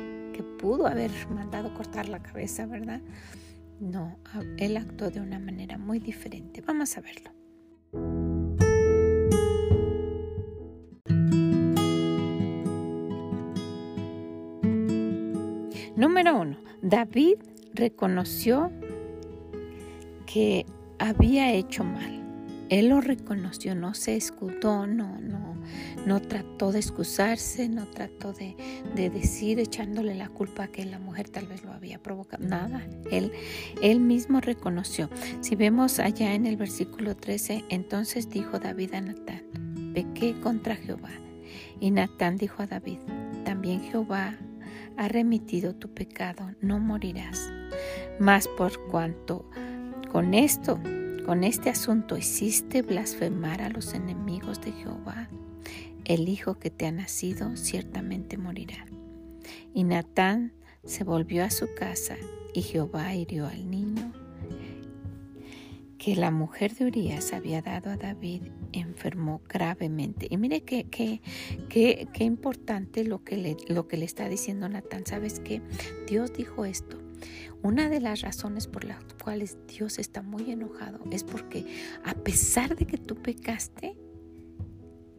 pudo 0.59 0.87
haber 0.87 1.11
mandado 1.29 1.73
cortar 1.73 2.09
la 2.09 2.21
cabeza, 2.21 2.65
¿verdad? 2.65 3.01
No, 3.79 4.19
él 4.57 4.77
actuó 4.77 5.09
de 5.09 5.21
una 5.21 5.39
manera 5.39 5.77
muy 5.77 5.99
diferente. 5.99 6.61
Vamos 6.61 6.97
a 6.97 7.01
verlo. 7.01 7.38
Número 16.19 16.41
uno, 16.41 16.57
David 16.81 17.35
reconoció 17.73 18.73
que 20.25 20.65
había 20.97 21.53
hecho 21.53 21.85
mal. 21.85 22.21
Él 22.67 22.89
lo 22.89 22.99
reconoció, 22.99 23.73
no 23.73 23.93
se 23.93 24.17
escudó, 24.17 24.85
no, 24.85 25.17
no, 25.21 25.55
no 26.05 26.21
trató 26.21 26.73
de 26.73 26.79
excusarse, 26.79 27.69
no 27.69 27.87
trató 27.87 28.33
de, 28.33 28.53
decir 29.09 29.59
echándole 29.61 30.13
la 30.13 30.27
culpa 30.27 30.67
que 30.67 30.83
la 30.83 30.99
mujer 30.99 31.29
tal 31.29 31.47
vez 31.47 31.63
lo 31.63 31.71
había 31.71 32.03
provocado, 32.03 32.45
nada. 32.45 32.85
Él, 33.09 33.31
él 33.81 34.01
mismo 34.01 34.41
reconoció. 34.41 35.09
Si 35.39 35.55
vemos 35.55 35.99
allá 35.99 36.33
en 36.33 36.45
el 36.47 36.57
versículo 36.57 37.15
13, 37.15 37.63
entonces 37.69 38.29
dijo 38.29 38.59
David 38.59 38.93
a 38.93 38.99
Natán, 38.99 39.93
pequé 39.93 40.37
contra 40.41 40.75
Jehová. 40.75 41.11
Y 41.79 41.91
Natán 41.91 42.35
dijo 42.35 42.61
a 42.61 42.67
David, 42.67 42.99
también 43.45 43.79
Jehová 43.79 44.37
ha 44.97 45.07
remitido 45.07 45.75
tu 45.75 45.93
pecado, 45.93 46.51
no 46.61 46.79
morirás. 46.79 47.51
Mas 48.19 48.47
por 48.47 48.87
cuanto 48.87 49.49
con 50.11 50.33
esto 50.33 50.79
con 51.25 51.43
este 51.43 51.69
asunto 51.69 52.17
hiciste 52.17 52.81
blasfemar 52.81 53.61
a 53.61 53.69
los 53.69 53.93
enemigos 53.93 54.59
de 54.61 54.71
Jehová. 54.71 55.29
El 56.03 56.27
hijo 56.27 56.57
que 56.57 56.71
te 56.71 56.87
ha 56.87 56.91
nacido 56.91 57.55
ciertamente 57.55 58.35
morirá. 58.35 58.83
Y 59.75 59.83
Natán 59.83 60.53
se 60.83 61.03
volvió 61.03 61.43
a 61.43 61.51
su 61.51 61.67
casa 61.75 62.15
y 62.55 62.63
Jehová 62.63 63.13
hirió 63.13 63.45
al 63.45 63.69
niño 63.69 64.11
que 65.99 66.15
la 66.15 66.31
mujer 66.31 66.73
de 66.75 66.85
Urias 66.85 67.33
había 67.33 67.61
dado 67.61 67.91
a 67.91 67.97
David 67.97 68.43
enfermó 68.71 69.41
gravemente. 69.47 70.27
Y 70.29 70.37
mire 70.37 70.61
qué, 70.61 70.85
qué, 70.89 71.21
qué, 71.67 72.07
qué 72.13 72.23
importante 72.23 73.03
lo 73.03 73.23
que, 73.23 73.35
le, 73.35 73.57
lo 73.67 73.87
que 73.87 73.97
le 73.97 74.05
está 74.05 74.29
diciendo 74.29 74.69
Natán. 74.69 75.05
¿Sabes 75.05 75.41
qué? 75.41 75.61
Dios 76.07 76.31
dijo 76.33 76.63
esto. 76.63 76.97
Una 77.61 77.89
de 77.89 77.99
las 77.99 78.21
razones 78.21 78.67
por 78.67 78.85
las 78.85 79.03
cuales 79.21 79.57
Dios 79.67 79.99
está 79.99 80.21
muy 80.21 80.49
enojado 80.49 80.99
es 81.11 81.25
porque 81.25 81.65
a 82.05 82.13
pesar 82.13 82.77
de 82.77 82.87
que 82.87 82.97
tú 82.97 83.15
pecaste, 83.15 83.97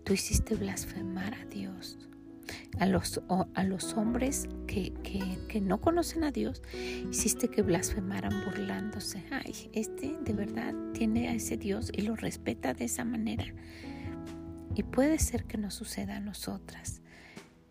tú 0.05 0.15
hiciste 0.15 0.55
blasfemar 0.55 1.35
a 1.35 1.45
Dios 1.45 1.99
a 2.79 2.87
los, 2.87 3.21
a 3.55 3.65
los 3.65 3.95
hombres 3.95 4.49
que, 4.67 4.93
que, 5.49 5.61
no 5.61 5.81
conocen 5.81 6.25
a 6.25 6.33
Dios, 6.33 6.63
hiciste 7.11 7.49
que 7.49 7.63
blasfemaran 7.63 8.45
burlándose. 8.45 9.23
Ay, 9.31 9.71
este 9.73 10.19
de 10.25 10.33
verdad 10.33 10.75
tiene 10.93 11.29
a 11.29 11.35
ese 11.35 11.57
Dios 11.57 11.91
y 11.93 12.03
lo 12.03 12.17
respeta 12.17 12.75
de 12.75 12.85
esa 12.85 13.05
manera. 13.05 13.45
Y 14.75 14.83
puede 14.83 15.19
ser 15.19 15.45
que 15.45 15.59
nos 15.59 15.75
suceda 15.75 16.17
a 16.17 16.21
nosotras, 16.21 17.03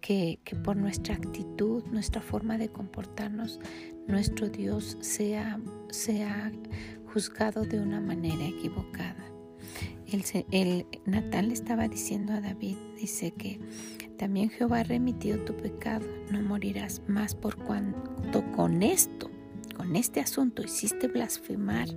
que, 0.01 0.39
que 0.43 0.55
por 0.55 0.75
nuestra 0.75 1.15
actitud, 1.15 1.83
nuestra 1.85 2.21
forma 2.21 2.57
de 2.57 2.69
comportarnos, 2.69 3.59
nuestro 4.07 4.49
Dios 4.49 4.97
sea, 5.01 5.59
sea 5.89 6.51
juzgado 7.13 7.63
de 7.63 7.79
una 7.79 8.01
manera 8.01 8.45
equivocada. 8.45 9.25
El, 10.11 10.23
el, 10.51 10.85
Natán 11.05 11.49
le 11.49 11.53
estaba 11.53 11.87
diciendo 11.87 12.33
a 12.33 12.41
David, 12.41 12.77
dice 12.99 13.31
que 13.31 13.59
también 14.19 14.49
Jehová 14.49 14.81
ha 14.81 14.83
remitido 14.83 15.39
tu 15.45 15.55
pecado, 15.55 16.05
no 16.29 16.41
morirás 16.41 17.01
más 17.07 17.33
por 17.35 17.55
cuanto 17.55 18.43
con 18.51 18.83
esto, 18.83 19.31
con 19.77 19.95
este 19.95 20.19
asunto 20.19 20.61
hiciste 20.61 21.07
blasfemar 21.07 21.87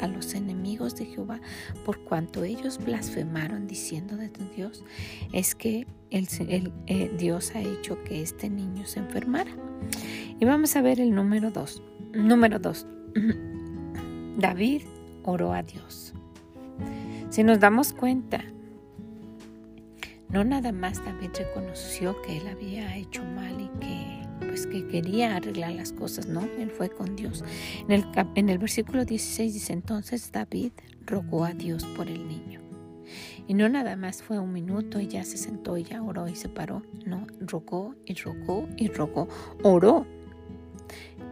a 0.00 0.08
los 0.08 0.32
enemigos 0.32 0.96
de 0.96 1.04
Jehová, 1.04 1.38
por 1.84 2.00
cuanto 2.00 2.44
ellos 2.44 2.82
blasfemaron 2.82 3.66
diciendo 3.66 4.16
de 4.16 4.30
tu 4.30 4.42
Dios, 4.56 4.84
es 5.34 5.54
que 5.54 5.86
el, 6.10 6.72
eh, 6.86 7.14
Dios 7.18 7.54
ha 7.54 7.60
hecho 7.60 8.02
que 8.04 8.22
este 8.22 8.48
niño 8.48 8.86
se 8.86 9.00
enfermara. 9.00 9.50
Y 10.40 10.46
vamos 10.46 10.76
a 10.76 10.80
ver 10.80 10.98
el 10.98 11.14
número 11.14 11.50
dos. 11.50 11.82
Número 12.14 12.58
dos. 12.58 12.86
David 14.38 14.82
oró 15.24 15.52
a 15.52 15.62
Dios. 15.62 16.14
Si 17.28 17.44
nos 17.44 17.60
damos 17.60 17.92
cuenta, 17.92 18.44
no 20.28 20.44
nada 20.44 20.72
más 20.72 21.04
David 21.04 21.30
reconoció 21.38 22.20
que 22.22 22.38
él 22.38 22.48
había 22.48 22.96
hecho 22.96 23.24
mal 23.24 23.60
y 23.60 23.68
que 23.78 24.26
pues 24.46 24.66
que 24.66 24.86
quería 24.86 25.36
arreglar 25.36 25.72
las 25.72 25.92
cosas, 25.92 26.26
no, 26.26 26.42
él 26.58 26.70
fue 26.70 26.90
con 26.90 27.16
Dios. 27.16 27.42
En 27.88 27.92
el, 27.92 28.06
en 28.34 28.48
el 28.48 28.58
versículo 28.58 29.04
16 29.04 29.54
dice 29.54 29.72
entonces 29.72 30.30
David 30.30 30.72
rogó 31.06 31.44
a 31.44 31.52
Dios 31.52 31.84
por 31.96 32.08
el 32.08 32.26
niño. 32.28 32.60
Y 33.46 33.54
no 33.54 33.68
nada 33.68 33.96
más 33.96 34.22
fue 34.22 34.38
un 34.38 34.52
minuto 34.52 35.00
y 35.00 35.06
ya 35.06 35.24
se 35.24 35.36
sentó 35.36 35.76
y 35.76 35.84
ya 35.84 36.02
oró 36.02 36.28
y 36.28 36.34
se 36.34 36.48
paró. 36.48 36.82
No, 37.04 37.26
rogó 37.40 37.94
y 38.04 38.14
rogó 38.14 38.68
y 38.76 38.88
rogó. 38.88 39.28
Oró. 39.62 40.06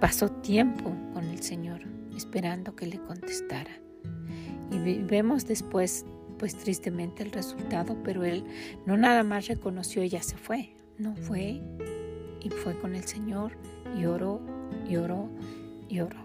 Pasó 0.01 0.31
tiempo 0.31 0.95
con 1.13 1.25
el 1.25 1.43
Señor 1.43 1.83
esperando 2.17 2.77
que 2.77 2.87
le 2.87 2.99
contestara. 2.99 3.71
Y 4.71 4.79
vemos 5.03 5.47
después 5.47 6.07
pues 6.39 6.57
tristemente 6.57 7.23
el 7.23 7.33
resultado, 7.33 7.97
pero 8.05 8.25
él 8.25 8.45
no 8.87 8.97
nada 8.97 9.23
más 9.23 9.47
reconoció 9.49 10.03
y 10.03 10.09
ya 10.09 10.23
se 10.23 10.37
fue, 10.37 10.75
no 10.99 11.17
fue 11.17 11.61
y 12.41 12.51
fue 12.51 12.79
con 12.79 12.95
el 12.95 13.05
Señor 13.05 13.53
y 13.99 14.05
oró 14.05 14.41
y 14.89 14.97
oró 14.97 15.29
y 15.89 16.01
oró. 16.01 16.19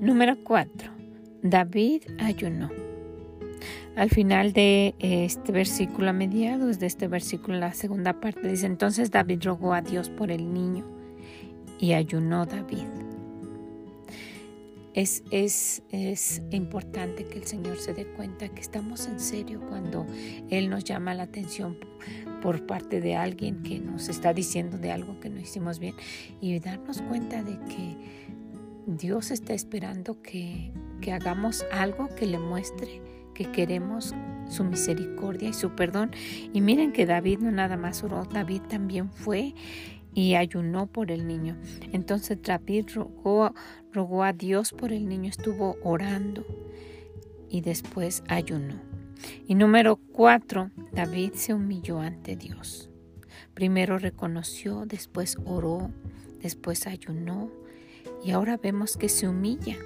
Número 0.00 0.36
4. 0.42 0.90
David 1.42 2.02
ayunó. 2.18 2.70
Al 3.94 4.10
final 4.10 4.52
de 4.52 4.94
este 5.00 5.52
versículo, 5.52 6.10
a 6.10 6.12
mediados 6.12 6.78
de 6.78 6.86
este 6.86 7.08
versículo, 7.08 7.58
la 7.58 7.72
segunda 7.72 8.20
parte 8.20 8.48
dice, 8.48 8.66
entonces 8.66 9.10
David 9.10 9.42
rogó 9.42 9.74
a 9.74 9.82
Dios 9.82 10.08
por 10.08 10.30
el 10.30 10.52
niño 10.52 10.97
y 11.78 11.92
ayunó 11.92 12.46
David. 12.46 12.86
Es, 14.94 15.22
es, 15.30 15.82
es, 15.90 16.42
importante 16.50 17.24
que 17.24 17.38
el 17.38 17.46
Señor 17.46 17.78
se 17.78 17.94
dé 17.94 18.04
cuenta 18.04 18.48
que 18.48 18.60
estamos 18.60 19.06
en 19.06 19.20
serio 19.20 19.60
cuando 19.68 20.04
Él 20.50 20.68
nos 20.70 20.82
llama 20.82 21.14
la 21.14 21.24
atención 21.24 21.78
por 22.42 22.66
parte 22.66 23.00
de 23.00 23.14
alguien 23.14 23.62
que 23.62 23.78
nos 23.78 24.08
está 24.08 24.32
diciendo 24.32 24.76
de 24.76 24.90
algo 24.90 25.20
que 25.20 25.28
no 25.28 25.38
hicimos 25.38 25.78
bien 25.78 25.94
y 26.40 26.58
darnos 26.58 27.00
cuenta 27.02 27.44
de 27.44 27.58
que 27.66 27.96
Dios 28.86 29.30
está 29.30 29.54
esperando 29.54 30.20
que, 30.20 30.72
que 31.00 31.12
hagamos 31.12 31.64
algo 31.70 32.08
que 32.16 32.26
le 32.26 32.38
muestre 32.40 33.00
que 33.38 33.52
queremos 33.52 34.16
su 34.48 34.64
misericordia 34.64 35.50
y 35.50 35.52
su 35.52 35.70
perdón. 35.70 36.10
Y 36.52 36.60
miren 36.60 36.92
que 36.92 37.06
David 37.06 37.38
no 37.38 37.52
nada 37.52 37.76
más 37.76 38.02
oró, 38.02 38.24
David 38.24 38.62
también 38.62 39.10
fue 39.12 39.54
y 40.18 40.34
ayunó 40.34 40.88
por 40.88 41.12
el 41.12 41.28
niño. 41.28 41.56
Entonces 41.92 42.38
David 42.42 42.86
rogó, 42.92 43.54
rogó 43.92 44.24
a 44.24 44.32
Dios 44.32 44.72
por 44.72 44.92
el 44.92 45.08
niño, 45.08 45.30
estuvo 45.30 45.76
orando 45.84 46.44
y 47.48 47.60
después 47.60 48.24
ayunó. 48.26 48.82
Y 49.46 49.54
número 49.54 50.00
cuatro, 50.12 50.72
David 50.90 51.34
se 51.34 51.54
humilló 51.54 52.00
ante 52.00 52.34
Dios. 52.34 52.90
Primero 53.54 53.96
reconoció, 53.96 54.86
después 54.86 55.36
oró, 55.44 55.92
después 56.42 56.88
ayunó 56.88 57.52
y 58.24 58.32
ahora 58.32 58.56
vemos 58.56 58.96
que 58.96 59.08
se 59.08 59.28
humilla. 59.28 59.76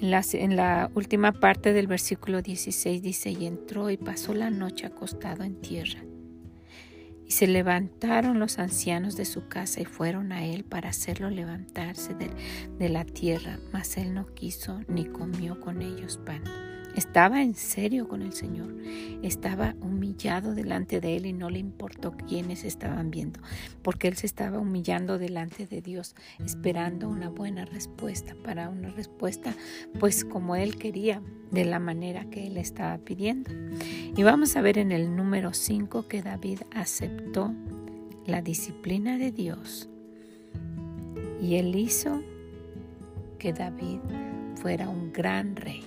En 0.00 0.12
la, 0.12 0.22
en 0.34 0.54
la, 0.54 0.88
última 0.94 1.32
parte 1.32 1.72
del 1.72 1.88
versículo 1.88 2.42
16 2.42 3.02
dice, 3.02 3.30
y 3.30 3.46
entró 3.46 3.90
y 3.90 3.96
pasó 3.96 4.34
la 4.34 4.50
noche 4.50 4.86
acostado 4.86 5.42
en 5.42 5.60
tierra. 5.60 6.04
Y 7.26 7.32
se 7.32 7.46
levantaron 7.46 8.38
los 8.38 8.58
ancianos 8.58 9.16
de 9.16 9.24
su 9.24 9.48
casa 9.48 9.80
y 9.80 9.84
fueron 9.84 10.32
a 10.32 10.44
él 10.44 10.64
para 10.64 10.90
hacerlo 10.90 11.28
levantarse 11.30 12.14
de, 12.14 12.30
de 12.78 12.88
la 12.88 13.04
tierra, 13.04 13.58
mas 13.72 13.96
él 13.96 14.14
no 14.14 14.26
quiso 14.34 14.80
ni 14.88 15.06
comió 15.06 15.60
con 15.60 15.82
ellos 15.82 16.18
pan. 16.24 16.42
Estaba 16.96 17.42
en 17.42 17.54
serio 17.54 18.08
con 18.08 18.22
el 18.22 18.32
Señor. 18.32 18.74
Estaba 19.22 19.74
humillado 19.82 20.54
delante 20.54 20.98
de 20.98 21.16
Él 21.16 21.26
y 21.26 21.34
no 21.34 21.50
le 21.50 21.58
importó 21.58 22.16
quiénes 22.16 22.64
estaban 22.64 23.10
viendo, 23.10 23.38
porque 23.82 24.08
Él 24.08 24.16
se 24.16 24.24
estaba 24.24 24.58
humillando 24.58 25.18
delante 25.18 25.66
de 25.66 25.82
Dios, 25.82 26.16
esperando 26.42 27.10
una 27.10 27.28
buena 27.28 27.66
respuesta, 27.66 28.34
para 28.42 28.70
una 28.70 28.88
respuesta 28.88 29.54
pues 30.00 30.24
como 30.24 30.56
Él 30.56 30.76
quería, 30.76 31.20
de 31.50 31.66
la 31.66 31.78
manera 31.78 32.24
que 32.30 32.46
Él 32.46 32.56
estaba 32.56 32.96
pidiendo. 32.96 33.50
Y 34.16 34.22
vamos 34.22 34.56
a 34.56 34.62
ver 34.62 34.78
en 34.78 34.90
el 34.90 35.14
número 35.14 35.52
5 35.52 36.08
que 36.08 36.22
David 36.22 36.60
aceptó 36.74 37.52
la 38.24 38.40
disciplina 38.40 39.18
de 39.18 39.32
Dios 39.32 39.90
y 41.42 41.56
Él 41.56 41.76
hizo 41.76 42.22
que 43.38 43.52
David 43.52 44.00
fuera 44.56 44.88
un 44.88 45.12
gran 45.12 45.56
rey. 45.56 45.84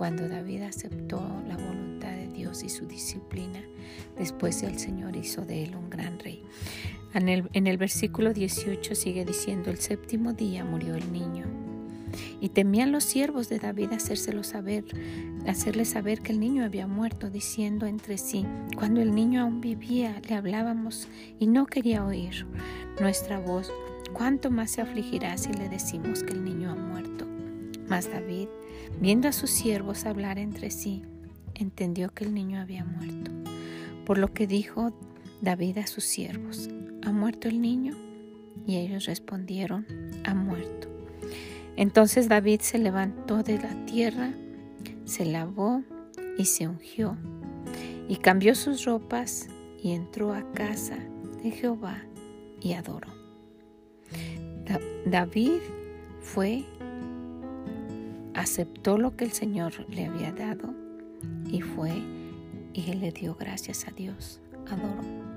Cuando 0.00 0.30
David 0.30 0.62
aceptó 0.62 1.20
la 1.46 1.58
voluntad 1.58 2.08
de 2.08 2.26
Dios 2.28 2.64
y 2.64 2.70
su 2.70 2.86
disciplina, 2.86 3.62
después 4.16 4.62
el 4.62 4.78
Señor 4.78 5.14
hizo 5.14 5.44
de 5.44 5.64
él 5.64 5.76
un 5.76 5.90
gran 5.90 6.18
rey. 6.18 6.42
En 7.12 7.28
el, 7.28 7.50
en 7.52 7.66
el 7.66 7.76
versículo 7.76 8.32
18 8.32 8.94
sigue 8.94 9.26
diciendo, 9.26 9.70
el 9.70 9.76
séptimo 9.76 10.32
día 10.32 10.64
murió 10.64 10.94
el 10.94 11.12
niño. 11.12 11.44
Y 12.40 12.48
temían 12.48 12.92
los 12.92 13.04
siervos 13.04 13.50
de 13.50 13.58
David 13.58 13.92
hacérselo 13.92 14.42
saber, 14.42 14.86
hacerle 15.46 15.84
saber 15.84 16.22
que 16.22 16.32
el 16.32 16.40
niño 16.40 16.64
había 16.64 16.86
muerto, 16.86 17.28
diciendo 17.28 17.84
entre 17.84 18.16
sí, 18.16 18.46
cuando 18.76 19.02
el 19.02 19.14
niño 19.14 19.42
aún 19.42 19.60
vivía, 19.60 20.18
le 20.26 20.34
hablábamos 20.34 21.08
y 21.38 21.46
no 21.46 21.66
quería 21.66 22.06
oír 22.06 22.46
nuestra 23.02 23.38
voz. 23.38 23.70
¿Cuánto 24.14 24.50
más 24.50 24.70
se 24.70 24.80
afligirá 24.80 25.36
si 25.36 25.52
le 25.52 25.68
decimos 25.68 26.22
que 26.22 26.32
el 26.32 26.42
niño 26.42 26.70
ha 26.70 26.74
muerto? 26.74 27.29
Mas 27.90 28.10
David 28.10 28.48
Viendo 28.98 29.28
a 29.28 29.32
sus 29.32 29.50
siervos 29.50 30.04
hablar 30.04 30.38
entre 30.38 30.70
sí, 30.70 31.02
entendió 31.54 32.10
que 32.10 32.24
el 32.24 32.34
niño 32.34 32.60
había 32.60 32.84
muerto. 32.84 33.30
Por 34.04 34.18
lo 34.18 34.32
que 34.34 34.46
dijo 34.46 34.92
David 35.40 35.78
a 35.78 35.86
sus 35.86 36.04
siervos, 36.04 36.68
¿ha 37.02 37.12
muerto 37.12 37.48
el 37.48 37.62
niño? 37.62 37.96
Y 38.66 38.76
ellos 38.76 39.06
respondieron, 39.06 39.86
ha 40.24 40.34
muerto. 40.34 40.88
Entonces 41.76 42.28
David 42.28 42.60
se 42.60 42.78
levantó 42.78 43.42
de 43.42 43.58
la 43.58 43.86
tierra, 43.86 44.34
se 45.06 45.24
lavó 45.24 45.82
y 46.36 46.44
se 46.44 46.68
ungió, 46.68 47.16
y 48.06 48.16
cambió 48.16 48.54
sus 48.54 48.84
ropas 48.84 49.48
y 49.82 49.92
entró 49.92 50.34
a 50.34 50.52
casa 50.52 50.98
de 51.42 51.52
Jehová 51.52 52.02
y 52.60 52.74
adoró. 52.74 53.08
David 55.06 55.60
fue 56.20 56.64
aceptó 58.34 58.98
lo 58.98 59.16
que 59.16 59.24
el 59.24 59.32
Señor 59.32 59.72
le 59.88 60.06
había 60.06 60.32
dado 60.32 60.74
y 61.50 61.60
fue 61.60 61.92
y 62.72 62.94
le 62.94 63.10
dio 63.12 63.34
gracias 63.34 63.86
a 63.86 63.90
Dios. 63.90 64.40
Adoró. 64.68 65.30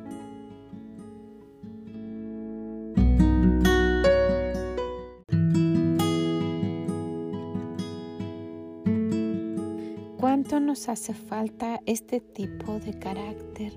¿Cuánto 10.19 10.60
nos 10.60 10.89
hace 10.89 11.13
falta 11.13 11.82
este 11.86 12.19
tipo 12.19 12.79
de 12.79 12.97
carácter 12.97 13.73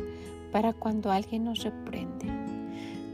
para 0.53 0.73
cuando 0.73 1.11
alguien 1.11 1.45
nos 1.45 1.63
reprende? 1.65 2.27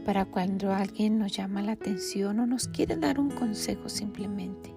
Para 0.05 0.25
cuando 0.25 0.71
alguien 0.71 1.17
nos 1.17 1.31
llama 1.33 1.61
la 1.61 1.73
atención 1.73 2.39
o 2.39 2.45
nos 2.45 2.67
quiere 2.67 2.95
dar 2.95 3.19
un 3.19 3.31
consejo 3.31 3.89
simplemente. 3.89 4.72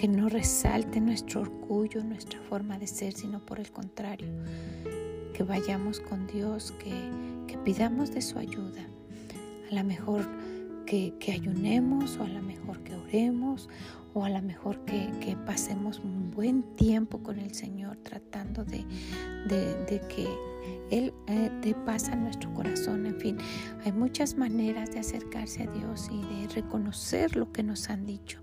Que 0.00 0.08
no 0.08 0.30
resalte 0.30 0.98
nuestro 0.98 1.42
orgullo, 1.42 2.02
nuestra 2.02 2.40
forma 2.40 2.78
de 2.78 2.86
ser, 2.86 3.12
sino 3.12 3.44
por 3.44 3.60
el 3.60 3.70
contrario. 3.70 4.28
Que 5.34 5.42
vayamos 5.42 6.00
con 6.00 6.26
Dios, 6.26 6.72
que, 6.72 7.10
que 7.46 7.58
pidamos 7.58 8.10
de 8.10 8.22
su 8.22 8.38
ayuda. 8.38 8.88
A 9.70 9.74
lo 9.74 9.84
mejor 9.84 10.26
que, 10.86 11.12
que 11.20 11.32
ayunemos 11.32 12.16
o 12.16 12.24
a 12.24 12.28
lo 12.28 12.40
mejor 12.40 12.82
que 12.82 12.94
oremos 12.94 13.68
o 14.14 14.24
a 14.24 14.30
lo 14.30 14.42
mejor 14.42 14.84
que, 14.84 15.36
pasemos 15.46 16.00
un 16.00 16.30
buen 16.30 16.62
tiempo 16.76 17.22
con 17.22 17.38
el 17.38 17.54
Señor 17.54 17.96
tratando 17.98 18.64
de, 18.64 18.84
que 20.08 20.28
Él 20.90 21.12
eh, 21.26 21.50
dé 21.62 21.74
paz 21.74 22.08
a 22.08 22.16
nuestro 22.16 22.52
corazón. 22.54 23.06
En 23.06 23.18
fin, 23.18 23.38
hay 23.84 23.92
muchas 23.92 24.36
maneras 24.36 24.90
de 24.92 25.00
acercarse 25.00 25.64
a 25.64 25.70
Dios 25.70 26.08
y 26.12 26.22
de 26.22 26.48
reconocer 26.54 27.36
lo 27.36 27.52
que 27.52 27.62
nos 27.62 27.90
han 27.90 28.06
dicho. 28.06 28.40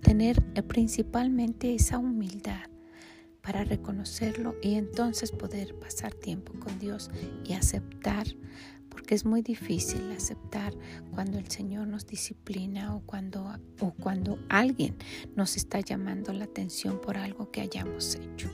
tener 0.00 0.42
eh, 0.54 0.62
principalmente 0.62 1.74
esa 1.74 1.98
humildad 1.98 2.68
para 3.42 3.64
reconocerlo 3.64 4.54
y 4.62 4.74
entonces 4.74 5.32
poder 5.32 5.74
pasar 5.78 6.14
tiempo 6.14 6.52
con 6.60 6.78
Dios 6.78 7.10
y 7.44 7.54
aceptar 7.54 8.26
porque 8.92 9.14
es 9.14 9.24
muy 9.24 9.40
difícil 9.40 10.12
aceptar 10.12 10.74
cuando 11.12 11.38
el 11.38 11.50
Señor 11.50 11.88
nos 11.88 12.06
disciplina 12.06 12.94
o 12.94 13.00
cuando, 13.00 13.58
o 13.80 13.92
cuando 13.94 14.38
alguien 14.50 14.96
nos 15.34 15.56
está 15.56 15.80
llamando 15.80 16.32
la 16.34 16.44
atención 16.44 17.00
por 17.00 17.16
algo 17.16 17.50
que 17.50 17.62
hayamos 17.62 18.16
hecho. 18.16 18.50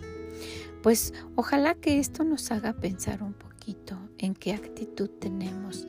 Pues 0.82 1.12
ojalá 1.34 1.74
que 1.74 1.98
esto 1.98 2.24
nos 2.24 2.50
haga 2.50 2.72
pensar 2.72 3.22
un 3.22 3.34
poquito 3.34 3.98
en 4.18 4.34
qué 4.34 4.52
actitud 4.52 5.10
tenemos, 5.10 5.86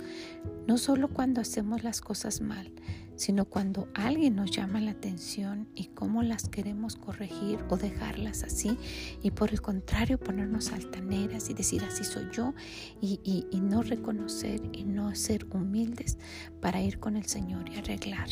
no 0.68 0.78
solo 0.78 1.08
cuando 1.08 1.42
hacemos 1.42 1.84
las 1.84 2.02
cosas 2.02 2.42
mal, 2.42 2.72
sino 3.16 3.46
cuando 3.46 3.90
alguien 3.94 4.36
nos 4.38 4.52
llama 4.52 4.80
la 4.80 4.92
atención 4.92 5.68
y 5.76 5.88
cómo 5.88 6.24
las 6.24 6.48
queremos 6.48 6.96
corregir 6.96 7.60
o 7.70 7.76
dejarlas 7.76 8.44
así 8.44 8.78
y 9.22 9.32
por 9.32 9.52
el 9.52 9.62
contrario 9.62 10.18
ponernos 10.18 10.72
altaneras 10.72 11.50
y 11.50 11.54
decir 11.54 11.84
así 11.84 12.06
soy 12.06 12.30
yo 12.32 12.54
y, 13.02 13.46
y 13.52 13.60
no 13.60 13.84
reconocer 13.84 14.62
y 14.72 14.86
no 14.86 15.14
ser 15.16 15.46
humildes 15.52 16.18
para 16.62 16.82
ir 16.82 17.00
con 17.00 17.18
el 17.18 17.26
Señor 17.26 17.70
y 17.70 17.78
arreglar 17.78 18.30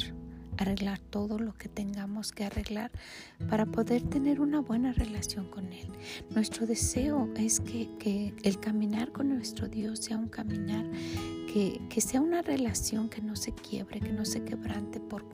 arreglar 0.57 0.99
todo 0.99 1.39
lo 1.39 1.53
que 1.53 1.69
tengamos 1.69 2.31
que 2.31 2.45
arreglar 2.45 2.91
para 3.49 3.65
poder 3.65 4.03
tener 4.03 4.41
una 4.41 4.59
buena 4.59 4.91
relación 4.91 5.49
con 5.49 5.71
Él. 5.71 5.89
Nuestro 6.31 6.65
deseo 6.65 7.29
es 7.35 7.59
que, 7.59 7.89
que 7.99 8.33
el 8.43 8.59
caminar 8.59 9.11
con 9.11 9.29
nuestro 9.29 9.67
Dios 9.67 9.99
sea 9.99 10.17
un 10.17 10.29
caminar 10.29 10.85
que, 11.51 11.81
que, 11.89 12.01
sea 12.01 12.21
una 12.21 12.41
relación 12.41 13.09
que 13.09 13.21
no 13.21 13.35
se 13.35 13.53
quiebre, 13.53 13.99
que 13.99 14.11
no 14.11 14.25
se 14.25 14.43
quebrante 14.43 14.99
por, 14.99 15.25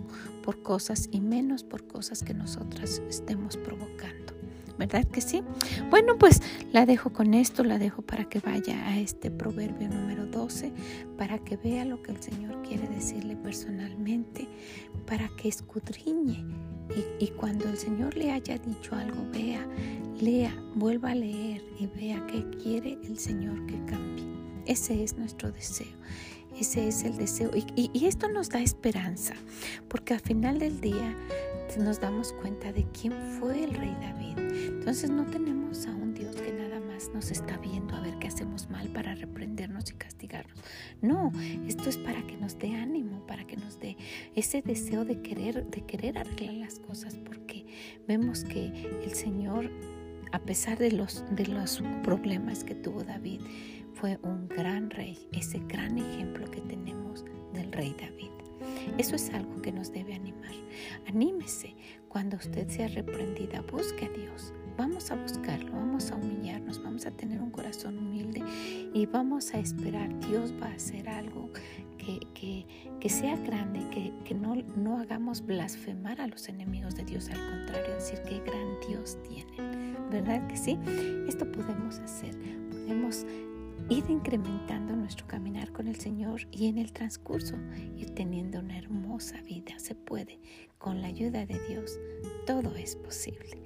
por 0.42 0.62
cosas 0.62 1.10
y 1.12 1.22
menos 1.22 1.64
por 1.64 1.88
cosas 1.88 2.24
que 2.24 2.34
nosotras 2.34 3.02
estemos 3.10 3.58
provocando. 3.58 4.33
¿Verdad 4.78 5.06
que 5.06 5.22
sí? 5.22 5.44
Bueno, 5.90 6.18
pues 6.18 6.42
la 6.72 6.86
dejo 6.86 7.12
con 7.12 7.34
esto, 7.34 7.64
la 7.64 7.78
dejo 7.78 8.02
para 8.02 8.26
que 8.26 8.40
vaya 8.40 8.88
a 8.88 9.00
este 9.00 9.32
proverbio 9.32 9.90
número 9.90 10.26
12, 10.26 10.72
para 11.18 11.40
que 11.40 11.58
vea 11.58 11.86
lo 11.86 12.02
que 12.02 12.12
el 12.12 12.22
Señor 12.22 12.62
quiere 12.64 12.88
decirle 12.88 13.36
personalmente, 13.36 14.48
para 15.06 15.30
que 15.38 15.50
escudriñe. 15.50 16.46
Y, 17.20 17.26
y 17.26 17.28
cuando 17.30 17.70
el 17.70 17.78
Señor 17.78 18.16
le 18.16 18.32
haya 18.32 18.58
dicho 18.58 18.96
algo, 18.96 19.26
vea, 19.32 19.66
lea, 20.20 20.54
vuelva 20.76 21.12
a 21.12 21.16
leer 21.16 21.64
y 21.80 21.88
vea 21.88 22.26
qué 22.28 22.46
quiere 22.62 22.98
el 23.04 23.18
Señor 23.18 23.66
que 23.66 23.84
cambie. 23.86 24.26
Ese 24.66 25.04
es 25.04 25.18
nuestro 25.18 25.52
deseo. 25.52 25.98
Ese 26.60 26.88
es 26.88 27.04
el 27.04 27.18
deseo. 27.18 27.52
Y, 27.76 28.06
esto 28.06 28.28
nos 28.30 28.50
da 28.50 28.62
esperanza, 28.62 29.34
porque 29.88 30.13
al 30.13 30.20
final 30.20 30.60
del 30.60 30.80
día 30.82 31.16
nos 31.80 32.00
damos 32.00 32.34
cuenta 32.34 32.72
de 32.72 32.86
quién 32.92 33.13
fue 33.39 33.63
el 33.63 33.74
rey 33.74 33.96
David. 34.00 34.38
Entonces 34.38 35.10
no 35.10 35.26
tenemos 35.26 35.88
a 35.88 35.92
un 35.92 36.13
Dios 36.13 36.36
que 36.36 36.52
nada 36.52 36.80
más 36.80 37.10
nos 37.13 37.32
está 37.32 37.58
viendo 37.58 37.96
a 37.96 38.02
ver 38.02 38.20
qué 38.20 38.28
hacemos 38.28 38.70
mal 38.70 38.89
para 38.89 39.16
reprendernos 39.16 39.89
y 39.89 39.94
castigarnos. 39.94 40.58
No, 41.02 41.32
esto 41.68 41.89
es 41.89 41.98
para 41.98 42.22
que 42.28 42.38
nos 42.38 42.60
dé 42.60 42.76
ánimo, 42.76 43.26
para 43.26 43.46
que 43.48 43.58
nos 43.58 43.80
dé 43.80 43.98
ese 44.36 44.62
deseo 44.62 45.06
de 45.06 45.22
querer, 45.22 45.66
de 45.66 45.82
querer 45.82 46.18
arreglar 46.18 46.54
las 46.54 46.80
cosas, 46.80 47.16
porque 47.16 47.66
vemos 48.08 48.44
que 48.44 48.68
el 49.04 49.13
Señor, 49.13 49.72
a 50.32 50.39
pesar 50.39 50.78
de 50.78 50.92
los, 50.92 51.24
de 51.32 51.48
los 51.48 51.82
problemas 52.04 52.63
que 52.63 52.76
tuvo 52.76 53.04
David, 53.04 53.42
fue 54.04 54.20
un 54.22 54.50
gran 54.50 54.89
rey, 54.89 55.18
ese 55.32 55.60
gran 55.60 55.98
ejemplo 55.98 56.52
que 56.52 56.60
tenemos 56.60 57.24
del 57.54 57.72
rey 57.72 57.96
David. 57.98 58.32
Eso 58.98 59.16
es 59.16 59.30
algo 59.30 59.62
que 59.62 59.72
nos 59.72 59.94
debe 59.94 60.13
animar. 60.13 60.52
Anímese 61.08 61.74
cuando 62.10 62.36
usted 62.36 62.68
sea 62.68 62.89
reprendida, 62.89 63.62
busque 63.62 64.08
a 64.08 64.10
Dios. 64.10 64.54
Vamos 64.78 65.10
a 65.10 65.16
buscarlo, 65.16 65.72
vamos 65.72 66.12
a 66.12 66.16
humillarnos, 66.16 66.84
vamos 66.84 67.06
a 67.06 67.12
tener 67.12 67.39
un 67.39 67.50
corazón 67.50 67.98
humilde 67.98 68.44
y 68.94 69.06
vamos 69.06 69.54
a 69.54 69.60
esperar. 69.60 70.10
Dios 70.20 70.54
va 70.62 70.68
a 70.68 70.74
hacer 70.74 71.08
algo 71.08 71.54
que, 71.98 72.68
que, 73.00 73.10
sea 73.10 73.38
grande, 73.38 73.89
que, 73.89 74.12
que 74.26 74.36
no, 74.36 74.54
no 74.76 75.00
hagamos 75.00 75.46
blasfemar 75.46 76.20
a 76.20 76.28
los 76.28 76.50
enemigos 76.50 76.96
de 76.96 77.06
Dios, 77.06 77.30
al 77.30 77.39
contrario, 77.39 77.96
decir 77.96 78.22
que 78.24 78.42
gran 78.42 78.68
Dios 78.86 79.18
tiene. 79.24 79.96
¿Verdad 80.12 80.46
que 80.48 80.58
sí? 80.58 80.78
Esto 81.26 81.50
podemos 81.50 82.00
hacer. 82.00 82.38
Podemos 82.70 83.26
ir 83.89 84.04
incrementando 84.10 84.96
nuestro 84.96 85.28
caminar 85.28 85.72
con 85.72 85.88
el 85.88 86.00
Señor 86.00 86.48
y 86.52 86.67
en 86.67 86.78
el 86.78 86.91
transcurso 86.91 87.56
ir 87.98 88.12
teniendo 88.12 88.60
una 88.60 88.78
hermosa 88.78 89.41
vida. 89.41 89.78
Se 89.78 89.96
puede. 89.96 90.39
Con 90.78 91.02
la 91.02 91.08
ayuda 91.08 91.46
de 91.46 91.60
Dios, 91.69 91.98
todo 92.46 92.76
es 92.76 92.98
posible. 92.98 93.62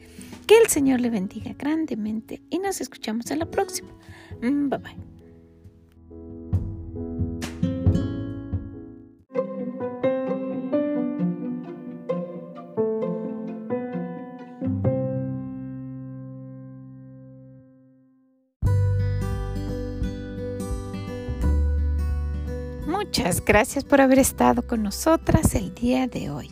Que 0.46 0.58
el 0.58 0.68
Señor 0.68 1.02
le 1.02 1.10
bendiga 1.10 1.54
grandemente 1.58 2.42
y 2.50 2.60
nos 2.60 2.80
escuchamos 2.80 3.32
en 3.32 3.40
la 3.40 3.50
próxima. 3.50 3.90
Mm, 4.42 4.70
bye 4.70 4.78
bye. 4.78 5.17
Muchas 23.18 23.44
gracias 23.44 23.84
por 23.84 24.00
haber 24.00 24.20
estado 24.20 24.62
con 24.62 24.84
nosotras 24.84 25.56
el 25.56 25.74
día 25.74 26.06
de 26.06 26.30
hoy, 26.30 26.52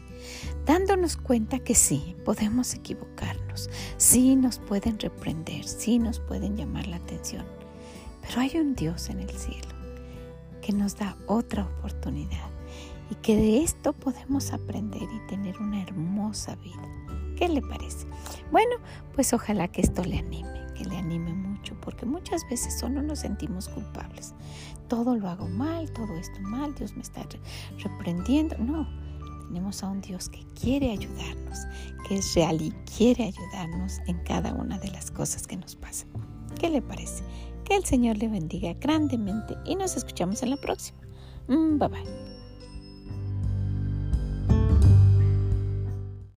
dándonos 0.65 1.15
cuenta 1.15 1.59
que 1.59 1.75
sí, 1.75 2.15
podemos 2.25 2.73
equivocarnos, 2.73 3.69
sí 3.97 4.35
nos 4.35 4.57
pueden 4.57 4.97
reprender, 4.97 5.63
sí 5.65 5.99
nos 5.99 6.19
pueden 6.19 6.57
llamar 6.57 6.87
la 6.87 6.95
atención, 6.95 7.45
pero 8.19 8.41
hay 8.41 8.57
un 8.57 8.73
Dios 8.73 9.11
en 9.11 9.19
el 9.19 9.29
cielo 9.29 9.69
que 10.63 10.73
nos 10.73 10.97
da 10.97 11.15
otra 11.27 11.65
oportunidad 11.65 12.49
y 13.11 13.15
que 13.15 13.35
de 13.35 13.61
esto 13.61 13.93
podemos 13.93 14.51
aprender 14.51 15.03
y 15.03 15.27
tener 15.27 15.59
una 15.59 15.83
hermosa 15.83 16.55
vida. 16.55 17.35
¿Qué 17.37 17.47
le 17.47 17.61
parece? 17.61 18.07
Bueno, 18.51 18.77
pues 19.13 19.33
ojalá 19.33 19.67
que 19.67 19.81
esto 19.81 20.03
le 20.03 20.17
anime 20.17 20.55
que 20.75 20.85
le 20.85 20.97
anime 20.97 21.33
mucho, 21.33 21.75
porque 21.81 22.05
muchas 22.05 22.47
veces 22.47 22.77
solo 22.77 23.01
nos 23.01 23.19
sentimos 23.19 23.69
culpables. 23.69 24.33
Todo 24.87 25.15
lo 25.15 25.27
hago 25.29 25.47
mal, 25.47 25.91
todo 25.93 26.13
esto 26.15 26.39
mal, 26.41 26.73
Dios 26.75 26.95
me 26.95 27.01
está 27.01 27.25
reprendiendo. 27.79 28.57
No, 28.59 28.87
tenemos 29.47 29.83
a 29.83 29.89
un 29.89 30.01
Dios 30.01 30.29
que 30.29 30.45
quiere 30.59 30.91
ayudarnos, 30.91 31.59
que 32.07 32.17
es 32.17 32.35
real 32.35 32.61
y 32.61 32.71
quiere 32.97 33.25
ayudarnos 33.25 33.99
en 34.07 34.17
cada 34.23 34.53
una 34.53 34.77
de 34.79 34.89
las 34.91 35.11
cosas 35.11 35.47
que 35.47 35.57
nos 35.57 35.75
pasan. 35.75 36.09
¿Qué 36.59 36.69
le 36.69 36.81
parece? 36.81 37.23
Que 37.63 37.75
el 37.75 37.85
Señor 37.85 38.17
le 38.17 38.27
bendiga 38.27 38.73
grandemente 38.73 39.55
y 39.65 39.75
nos 39.75 39.97
escuchamos 39.97 40.43
en 40.43 40.51
la 40.51 40.57
próxima. 40.57 40.99
Mm, 41.47 41.79
bye 41.79 41.87
bye. 41.89 42.34